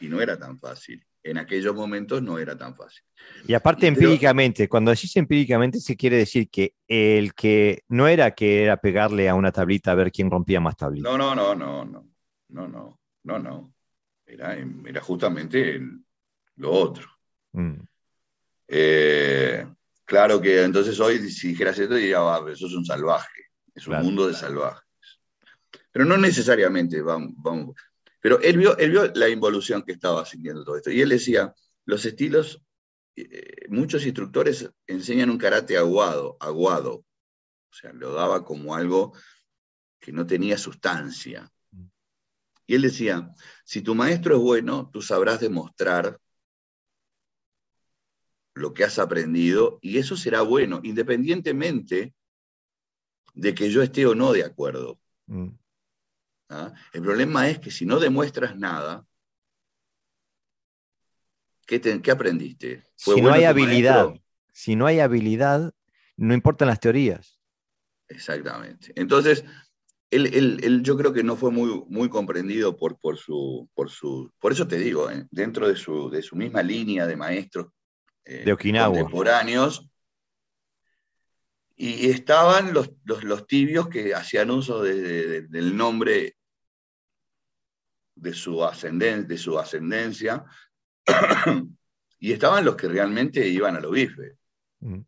[0.00, 3.02] Y no era tan fácil en aquellos momentos no era tan fácil.
[3.46, 8.64] Y aparte empíricamente, cuando decís empíricamente se quiere decir que el que no era que
[8.64, 11.10] era pegarle a una tablita a ver quién rompía más tablitas.
[11.10, 12.04] No, no, no, no, no,
[12.48, 13.74] no, no, no, no.
[14.26, 15.80] Era, era justamente
[16.56, 17.08] lo otro.
[17.52, 17.80] Mm.
[18.68, 19.66] Eh,
[20.04, 24.00] claro que entonces hoy si dijeras esto diría, va, eso es un salvaje, es un
[24.02, 24.82] mundo de salvajes.
[25.90, 27.76] Pero no necesariamente, vamos, vamos,
[28.22, 30.92] pero él vio, él vio la involución que estaba sintiendo todo esto.
[30.92, 31.52] Y él decía,
[31.84, 32.62] los estilos,
[33.16, 37.04] eh, muchos instructores enseñan un karate aguado, aguado.
[37.68, 39.12] O sea, lo daba como algo
[39.98, 41.52] que no tenía sustancia.
[42.64, 46.20] Y él decía, si tu maestro es bueno, tú sabrás demostrar
[48.54, 52.14] lo que has aprendido y eso será bueno, independientemente
[53.34, 55.00] de que yo esté o no de acuerdo.
[55.26, 55.48] Mm.
[56.52, 56.74] ¿Ah?
[56.92, 59.04] El problema es que si no demuestras nada,
[61.66, 62.84] ¿qué, aprendiste?
[62.94, 64.14] Si no hay habilidad,
[64.52, 65.72] si no hay habilidad,
[66.16, 67.40] no importan las teorías.
[68.08, 68.92] Exactamente.
[68.94, 69.44] Entonces,
[70.10, 74.30] él, yo creo que no fue muy, muy comprendido por, por, su, por su...
[74.38, 77.68] Por eso te digo, eh, dentro de su, de su misma línea de maestros
[78.24, 78.88] eh, de Okinawa.
[78.88, 79.88] contemporáneos,
[81.74, 86.36] y estaban los, los, tibios que hacían uso del nombre
[88.14, 90.44] de su, ascenden, de su ascendencia,
[92.18, 94.36] y estaban los que realmente iban a lo bife.
[94.80, 95.00] Mm.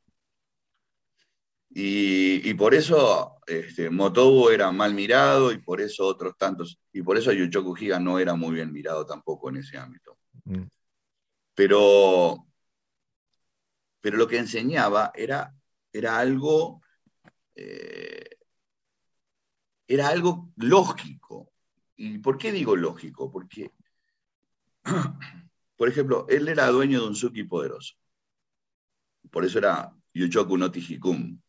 [1.76, 7.16] Y, por eso este, Motobu era mal mirado y por eso otros tantos, y por
[7.16, 10.16] eso Yuchoku Higa no era muy bien mirado tampoco en ese ámbito.
[10.44, 10.62] Mm.
[11.54, 12.46] Pero,
[14.00, 15.52] pero lo que enseñaba era,
[15.92, 16.80] era algo
[17.56, 18.28] eh,
[19.86, 21.52] era algo lógico.
[21.96, 23.30] ¿Y por qué digo lógico?
[23.30, 23.72] Porque,
[25.76, 27.94] por ejemplo, él era dueño de un suki poderoso.
[29.30, 31.42] Por eso era Yuchoku no Tijikun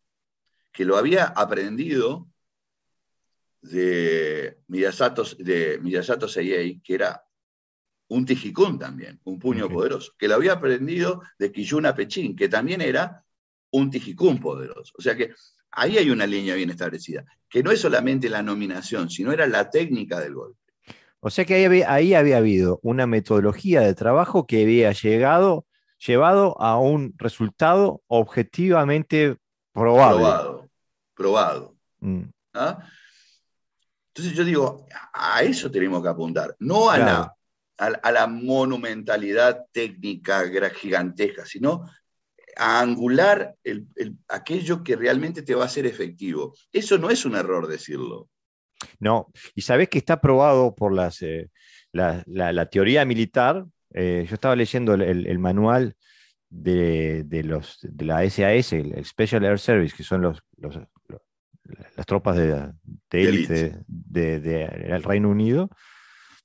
[0.76, 2.28] que lo había aprendido
[3.62, 7.24] de Miyasato, de Miyasato Seiyei, que era
[8.10, 12.82] un Tijikun también, un puño poderoso, que lo había aprendido de Kiyuna Pechin, que también
[12.82, 13.26] era
[13.72, 14.94] un Tijikun poderoso.
[14.98, 15.34] O sea que
[15.76, 19.70] ahí hay una línea bien establecida, que no es solamente la nominación, sino era la
[19.70, 20.60] técnica del golpe.
[21.20, 25.66] O sea que ahí había, ahí había habido una metodología de trabajo que había llegado,
[25.98, 29.38] llevado a un resultado objetivamente
[29.74, 30.20] probable.
[30.20, 30.66] Probado
[31.16, 31.76] probado.
[32.00, 32.24] Mm.
[32.54, 32.78] ¿ah?
[34.10, 37.36] Entonces yo digo, a eso tenemos que apuntar, no a, la,
[37.78, 41.90] a, la monumentalidad técnica gigantesca, sino
[42.56, 43.56] a angular
[44.28, 46.54] aquello que realmente te va a ser efectivo.
[46.72, 48.30] Eso no es un error decirlo.
[49.00, 51.50] No, y sabes que está probado por las, eh,
[51.92, 53.66] la, teoría militar.
[53.94, 55.96] Eh, yo estaba leyendo el, manual
[56.50, 60.42] de, los, de la SAS, el, Special Air Service, que son los,
[61.96, 62.72] las tropas de,
[63.12, 65.70] élite del Reino Unido,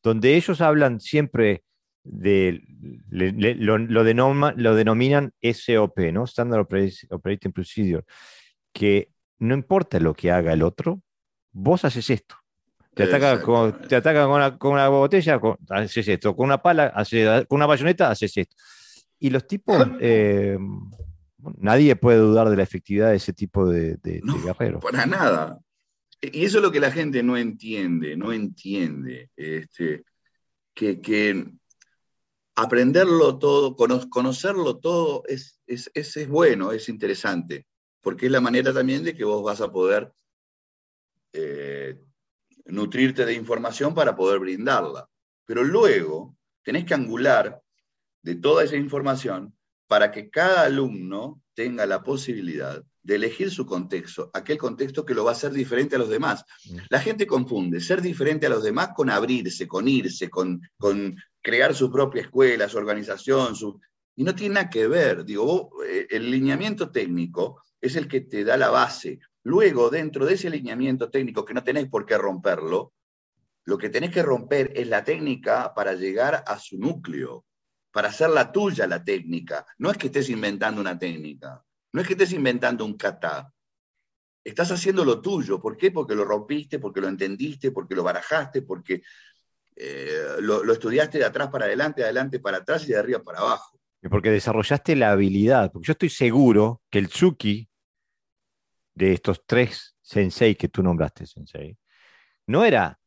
[0.02, 1.64] donde ellos hablan siempre
[2.02, 2.62] de,
[3.10, 6.24] lo, lo, denominan SOP, ¿no?
[6.24, 6.66] Standard
[7.10, 8.04] Operating Procedure,
[8.72, 11.02] que no importa lo que haga el otro,
[11.52, 12.36] vos haces esto.
[12.94, 16.34] Te ataca, con, te ataca con, una, con una botella, haces esto.
[16.34, 18.56] Con una pala, haces, con una bayoneta, haces esto.
[19.18, 20.58] Y los tipos eh,
[21.58, 24.82] nadie puede dudar de la efectividad de ese tipo de, de, guerreros.
[24.82, 25.58] Para nada.
[26.20, 29.30] Y eso es lo que la gente no entiende, no entiende.
[29.36, 30.04] Este,
[30.74, 31.52] que,
[32.54, 37.66] aprenderlo todo, conocerlo todo es, es, es, bueno, es interesante,
[38.00, 40.12] porque es la manera también de que vos vas a poder
[41.32, 41.98] eh,
[42.66, 45.08] nutrirte de información para poder brindarla.
[45.46, 47.62] Pero luego tenés que angular
[48.22, 54.30] de toda esa información para que cada alumno tenga la posibilidad de elegir su contexto,
[54.32, 56.44] aquel contexto que lo va a hacer diferente a los demás.
[56.88, 61.74] La gente confunde ser diferente a los demás con abrirse, con irse, con, con crear
[61.74, 63.80] su propia escuela, su organización, su...
[64.16, 65.24] y no tiene nada que ver.
[65.24, 69.20] Digo, eh, el lineamiento técnico es el que te da la base.
[69.42, 72.92] Luego, dentro de ese lineamiento técnico, que no tenéis por qué romperlo,
[73.64, 77.44] lo que tenés que romper es la técnica para llegar a su núcleo
[77.92, 79.66] para hacer la tuya la técnica.
[79.78, 83.52] No es que estés inventando una técnica, no es que estés inventando un kata.
[84.42, 85.60] Estás haciendo lo tuyo.
[85.60, 85.90] ¿Por qué?
[85.90, 89.02] Porque lo rompiste, porque lo entendiste, porque lo barajaste, porque
[89.76, 93.40] eh, lo, estudiaste de atrás para adelante, de adelante para atrás y de arriba para
[93.40, 93.78] abajo.
[94.02, 95.70] Y porque desarrollaste la habilidad.
[95.72, 97.68] Porque yo estoy seguro que el Tsuki
[98.94, 101.78] de estos tres sensei que tú nombraste, sensei,
[102.46, 102.98] no era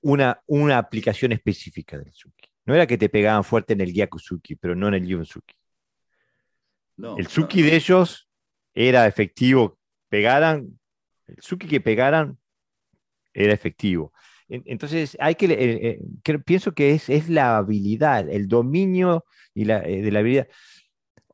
[0.00, 2.48] una, una aplicación específica del Tsuki.
[2.68, 5.54] No era que te pegaban fuerte en el Gyakusuki, pero no en el Yunsuki.
[7.16, 8.27] el Suki de ellos
[8.78, 9.76] era efectivo.
[10.08, 10.78] Pegaran,
[11.26, 12.38] el Suki que pegaran
[13.34, 14.12] era efectivo.
[14.48, 19.82] Entonces, hay que, eh, eh, pienso que es, es, la habilidad, el dominio y la,
[19.84, 20.48] eh, de la habilidad.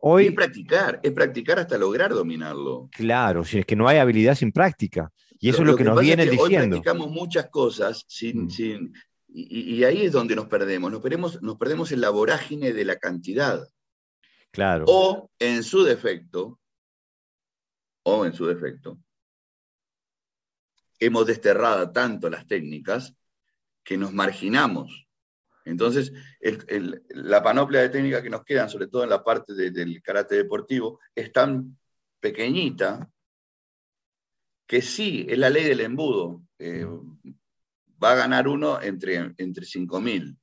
[0.00, 2.88] Hoy, es practicar, es practicar hasta lograr dominarlo.
[2.90, 5.12] Claro, si es que no hay habilidad sin práctica.
[5.38, 6.76] Y eso es lo que, nos vienen diciendo.
[6.76, 8.50] Hoy practicamos muchas cosas sin, mm.
[8.50, 8.94] sin,
[9.28, 10.90] y, ahí es donde nos perdemos.
[10.90, 11.42] nos perdemos.
[11.42, 13.68] nos perdemos en la vorágine de la cantidad.
[14.50, 14.86] Claro.
[14.88, 16.58] O en su defecto,
[18.04, 18.98] o en su defecto,
[20.98, 23.14] hemos desterrado tanto las técnicas
[23.82, 25.06] que nos marginamos.
[25.64, 26.12] Entonces,
[27.08, 31.00] la panoplia de técnicas que nos quedan, sobre todo en la parte del karate deportivo,
[31.14, 31.78] es tan
[32.20, 33.10] pequeñita
[34.66, 36.42] que sí, es la ley del embudo.
[36.58, 36.86] Eh,
[38.02, 40.36] va a ganar uno entre, entre 5.000.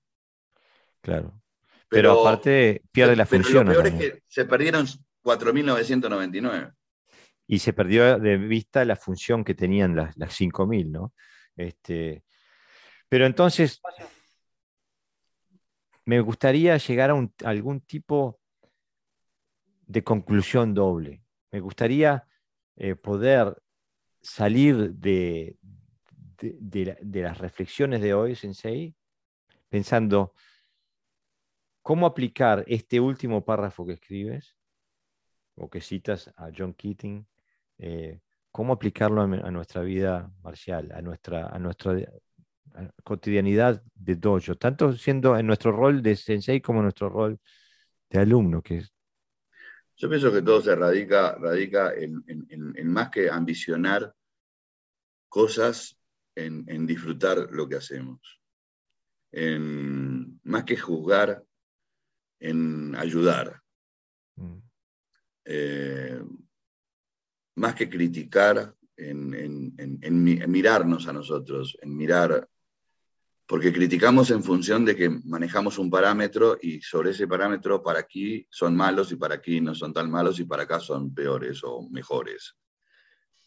[1.01, 1.41] Claro.
[1.87, 3.67] Pero, aparte pierde la función.
[3.67, 4.85] Lo peor es que se perdieron
[5.23, 6.73] 4.999.
[7.51, 11.13] Y se perdió de vista la función que tenían las, las 5.000, ¿no?
[11.57, 12.23] Este,
[13.09, 13.81] pero entonces,
[16.05, 18.39] me gustaría llegar a, algún tipo
[19.85, 21.25] de conclusión doble.
[21.51, 22.25] Me gustaría
[22.77, 23.61] eh, poder
[24.21, 25.57] salir de,
[26.39, 28.95] de, las reflexiones de hoy, Sensei,
[29.67, 30.33] pensando
[31.81, 34.55] cómo aplicar este último párrafo que escribes
[35.55, 37.27] o que citas a John Keating,
[37.81, 38.19] eh,
[38.51, 41.95] cómo aplicarlo a, nuestra vida marcial, a nuestra, a nuestra
[43.03, 47.39] cotidianidad de dojo, tanto siendo en nuestro rol de sensei como en nuestro rol
[48.09, 48.61] de alumno.
[48.61, 48.83] Que
[49.97, 54.13] Yo pienso que todo se radica, radica en más que ambicionar
[55.27, 55.97] cosas,
[56.35, 58.41] en, disfrutar lo que hacemos.
[59.31, 61.43] En, más que juzgar,
[62.39, 63.61] en ayudar.
[64.35, 64.57] Mm.
[65.45, 66.21] Eh,
[67.55, 72.47] más que criticar, en, mirarnos a nosotros, en mirar,
[73.45, 78.47] porque criticamos en función de que manejamos un parámetro y sobre ese parámetro para aquí
[78.49, 81.81] son malos y para aquí no son tan malos y para acá son peores o
[81.89, 82.55] mejores.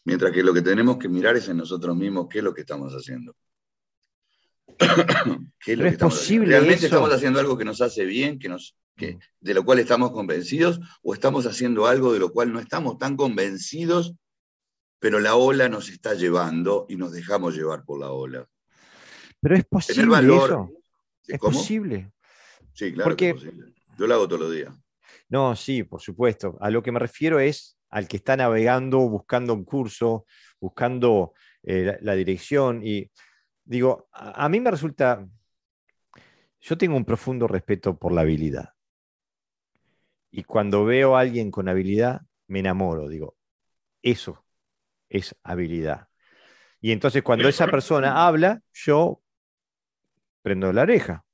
[0.03, 2.61] Mientras que lo que tenemos que mirar es en nosotros mismos qué es lo que
[2.61, 3.35] estamos haciendo.
[5.59, 8.49] ¿Qué es, lo que estamos posible ¿Realmente estamos haciendo algo que nos hace bien, que
[8.49, 9.19] nos, que, mm.
[9.41, 13.15] de lo cual estamos convencidos, o estamos haciendo algo de lo cual no estamos tan
[13.15, 14.15] convencidos,
[14.99, 18.47] pero la ola nos está llevando y nos dejamos llevar por la ola?
[19.39, 20.71] Pero es posible eso.
[21.27, 22.11] Es posible.
[22.73, 23.73] Sí, claro que es posible.
[23.97, 24.73] Yo lo hago todos los días.
[25.29, 26.57] No, sí, por supuesto.
[26.59, 30.25] A lo que me refiero es al que está navegando, buscando un curso,
[30.59, 32.81] buscando eh, la, dirección.
[32.83, 33.09] Y
[33.65, 35.27] digo, a, mí me resulta,
[36.61, 38.69] yo tengo un profundo respeto por la habilidad.
[40.31, 43.35] Y cuando veo a alguien con habilidad, me enamoro, digo,
[44.01, 44.45] eso
[45.09, 46.07] es habilidad.
[46.79, 49.21] Y entonces cuando esa persona habla, yo
[50.41, 51.25] prendo la oreja.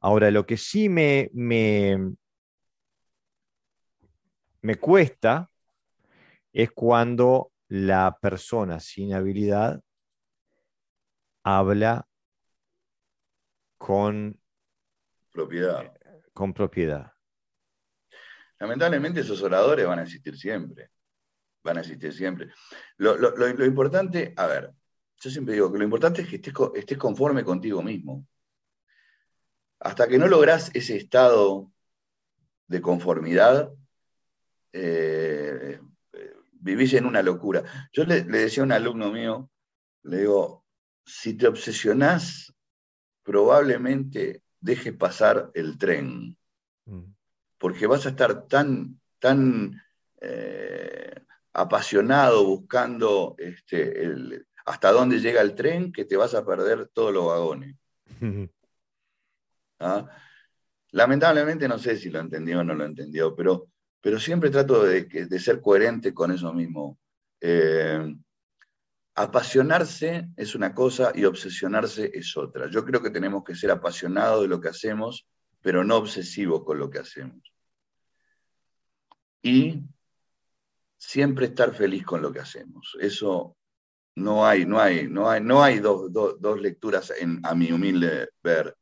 [0.00, 2.12] Ahora, lo que sí me, me,
[4.62, 5.50] me cuesta
[6.52, 9.82] es cuando la persona sin habilidad
[11.46, 12.08] habla
[13.78, 14.36] con
[15.30, 15.92] propiedad.
[16.32, 17.12] Con propiedad.
[18.58, 20.90] Lamentablemente esos oradores van a existir siempre.
[21.62, 22.48] Van a existir siempre.
[22.96, 24.72] Lo, importante, a ver,
[25.20, 26.36] yo siempre digo que lo importante es que
[26.74, 28.26] estés, conforme contigo mismo.
[29.78, 31.70] Hasta que no logras ese estado
[32.66, 33.72] de conformidad,
[34.72, 35.78] eh,
[36.54, 37.62] vivís en una locura.
[37.92, 39.48] Yo le, decía a un alumno mío,
[40.02, 40.65] le digo,
[41.06, 42.52] si te obsesionás,
[43.22, 46.36] probablemente dejes pasar el tren,
[46.84, 47.04] mm.
[47.58, 49.80] porque vas a estar tan, tan
[50.20, 51.14] eh,
[51.52, 57.26] apasionado buscando este, hasta dónde llega el tren que te vas a perder todos los
[57.26, 57.76] vagones.
[59.78, 60.08] ¿Ah?
[60.90, 63.68] Lamentablemente no sé si lo entendió o no lo entendió, pero
[64.06, 66.96] pero siempre trato de, ser coherente con eso mismo.
[67.40, 68.14] Eh,
[69.16, 72.68] apasionarse es una cosa y obsesionarse es otra.
[72.70, 75.26] Yo creo que tenemos que ser apasionados de lo que hacemos,
[75.62, 77.52] pero no obsesivos con lo que hacemos.
[79.42, 79.82] Y
[80.98, 82.96] siempre estar feliz con lo que hacemos.
[83.00, 83.56] Eso
[84.16, 87.12] no hay, no hay, no hay, no hay dos, lecturas
[87.42, 88.76] a mi humilde ver.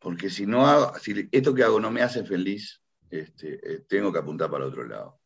[0.00, 4.12] Porque si no hago, si esto que hago no me hace feliz, este, eh, tengo
[4.12, 5.19] que apuntar para otro lado.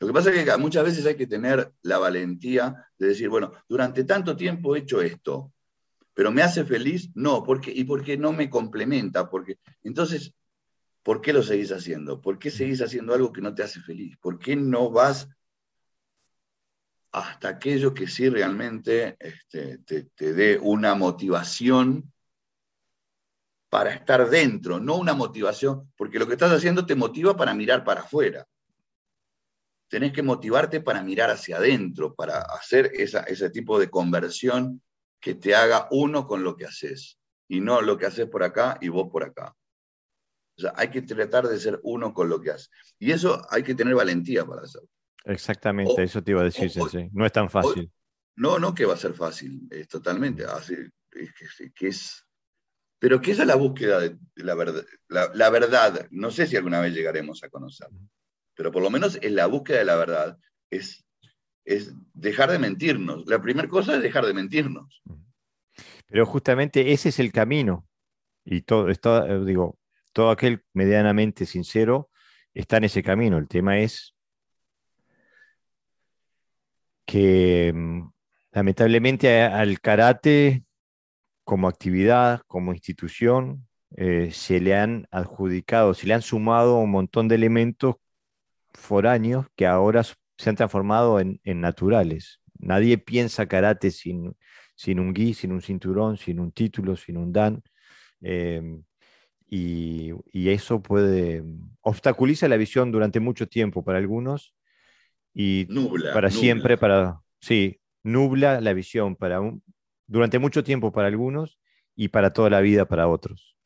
[0.00, 3.52] Lo que pasa es que muchas veces hay que tener la valentía de decir, bueno,
[3.68, 5.52] durante tanto tiempo he hecho esto,
[6.14, 7.10] pero ¿me hace feliz?
[7.14, 9.28] No, porque, ¿y por qué no me complementa?
[9.28, 10.32] Porque, entonces,
[11.02, 12.20] ¿por qué lo seguís haciendo?
[12.20, 14.16] ¿Por qué seguís haciendo algo que no te hace feliz?
[14.20, 15.28] ¿Por qué no vas
[17.12, 22.12] hasta aquello que sí realmente este, te, te dé una motivación
[23.68, 27.84] para estar dentro, no una motivación, porque lo que estás haciendo te motiva para mirar
[27.84, 28.46] para afuera.
[29.88, 34.82] Tenés que motivarte para mirar hacia adentro, para hacer ese tipo de conversión
[35.20, 38.78] que te haga uno con lo que haces, y no lo que haces por acá
[38.80, 39.54] y vos por acá.
[40.56, 42.70] O sea, hay que tratar de ser uno con lo que haces.
[42.98, 44.88] Y eso hay que tener valentía para hacerlo.
[45.24, 46.70] Exactamente, eso te iba a decir,
[47.12, 47.90] No es tan fácil.
[48.36, 50.44] no, no que va a ser fácil, es totalmente.
[50.44, 50.74] Así,
[51.12, 52.24] es que es
[52.98, 56.08] pero que esa es la búsqueda de, la, verdad, la, verdad.
[56.10, 57.88] No sé si alguna vez llegaremos a conocer,
[58.58, 60.36] pero por lo menos en la búsqueda de la verdad
[60.68, 61.06] es,
[61.64, 63.24] es dejar de mentirnos.
[63.26, 65.00] La primera cosa es dejar de mentirnos.
[66.08, 67.86] Pero justamente ese es el camino.
[68.44, 69.78] Y todo, eh, digo,
[70.12, 72.10] todo aquel medianamente sincero
[72.52, 73.38] está en ese camino.
[73.38, 74.16] El tema es
[77.06, 78.08] que mm,
[78.50, 80.64] lamentablemente al karate
[81.44, 87.28] como actividad, como institución, eh, se le han adjudicado, se le han sumado un montón
[87.28, 87.94] de elementos
[88.78, 92.40] foráneos que ahora se han transformado en, naturales.
[92.58, 94.36] Nadie piensa karate sin,
[94.74, 97.62] sin, un gi, sin un cinturón, sin un título, sin un dan.
[98.20, 98.82] Em,
[99.50, 101.44] y, eso puede
[101.82, 104.54] obstaculiza la visión durante mucho tiempo para algunos
[105.34, 105.66] y
[106.12, 109.62] para siempre para sí nubla la visión para un,
[110.06, 111.58] durante mucho tiempo para algunos
[111.94, 113.56] y para toda la vida para otros.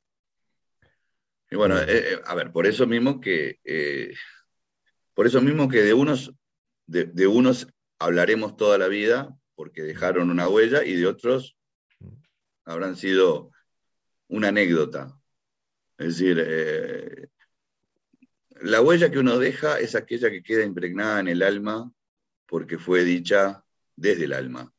[1.50, 4.14] Y bueno, eh, eh, a ver, por eso mismo que eh,
[5.14, 6.32] por eso mismo que de unos
[6.86, 7.68] de, unos
[7.98, 11.56] hablaremos toda la vida porque dejaron una huella y de otros
[12.64, 13.50] habrán sido
[14.28, 15.18] una anécdota.
[15.98, 17.30] Es decir,
[18.60, 21.92] la huella que uno deja es aquella que queda impregnada en el alma
[22.46, 23.64] porque fue dicha
[23.96, 24.72] desde el alma.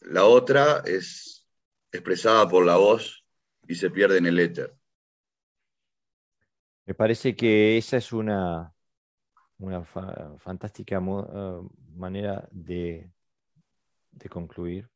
[0.00, 1.46] La otra es
[1.92, 3.24] expresada por la voz
[3.66, 4.74] y se pierde en el éter.
[6.86, 8.72] Me parece que esa es una,
[9.58, 11.60] una fantástica eh,
[11.94, 13.10] manera de,
[14.30, 14.88] concluir.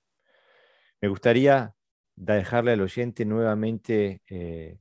[1.00, 1.74] Me gustaría
[2.16, 4.78] dejarle al oyente nuevamente eh,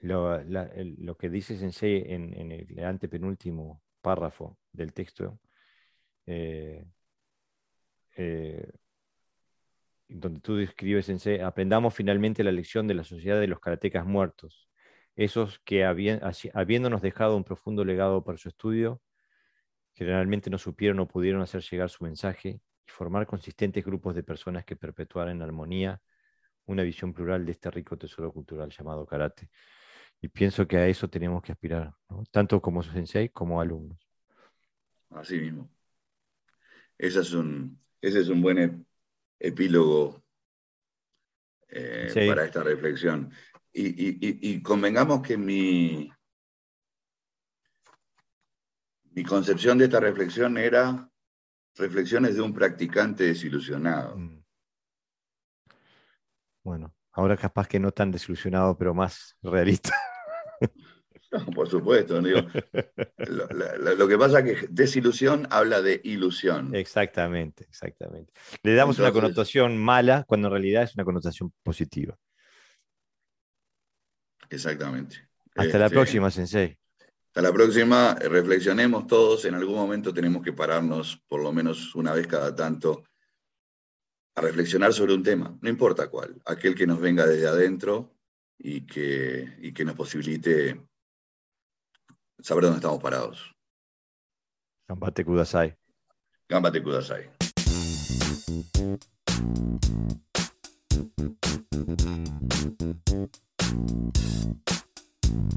[0.00, 5.40] lo, que dice Sensei en, en el antepenúltimo párrafo del texto,
[6.26, 6.84] eh,
[8.16, 8.70] eh,
[10.08, 14.68] donde tú describes, en aprendamos finalmente la lección de la sociedad de los karatecas muertos,
[15.16, 19.00] esos que habiéndonos dejado un profundo legado para su estudio,
[19.92, 24.64] generalmente no supieron o pudieron hacer llegar su mensaje y formar consistentes grupos de personas
[24.64, 26.02] que perpetuaran en armonía
[26.66, 29.50] una visión plural de este rico tesoro cultural llamado karate.
[30.20, 31.94] Y pienso que a eso tenemos que aspirar,
[32.30, 33.98] tanto como sensei como alumnos.
[35.10, 35.68] Así mismo.
[36.96, 38.86] Ese es un, ese es un buen
[39.38, 40.22] epílogo
[41.68, 43.30] eh, para esta reflexión.
[43.76, 46.08] Y, convengamos que mi,
[49.10, 51.10] mi concepción de esta reflexión era
[51.76, 54.16] reflexiones de un practicante desilusionado.
[54.16, 54.44] Mm.
[56.62, 59.92] Bueno, ahora capaz que no tan desilusionado, pero más realista.
[61.54, 62.20] por supuesto.
[62.20, 66.74] lo, que pasa es que desilusión habla de ilusión.
[66.74, 68.32] Exactamente, exactamente.
[68.62, 72.16] Le damos una connotación mala cuando en realidad es una connotación positiva.
[74.54, 75.28] Exactamente.
[75.54, 76.78] Hasta la este, próxima, Sensei.
[77.26, 78.14] Hasta la próxima.
[78.14, 79.44] Reflexionemos todos.
[79.44, 83.04] En algún momento tenemos que pararnos, por lo menos una vez cada tanto,
[84.36, 88.16] a reflexionar sobre un tema, no importa cuál, aquel que nos venga desde adentro
[88.58, 90.80] y que, y que nos posibilite
[92.40, 93.54] saber dónde estamos parados.
[94.88, 95.76] Gambate Kudasai.
[96.48, 97.30] Gambate Kudasai.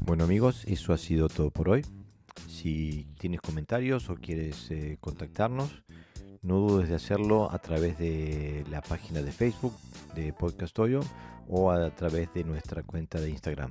[0.04, 1.84] Bueno amigos, eso ha sido todo por hoy.
[2.48, 5.84] Si tienes comentarios o quieres eh, contactarnos,
[6.42, 9.74] no dudes de hacerlo a través de la página de Facebook
[10.14, 11.00] de Podcast Hoyo
[11.48, 13.70] o a través de nuestra cuenta de Instagram.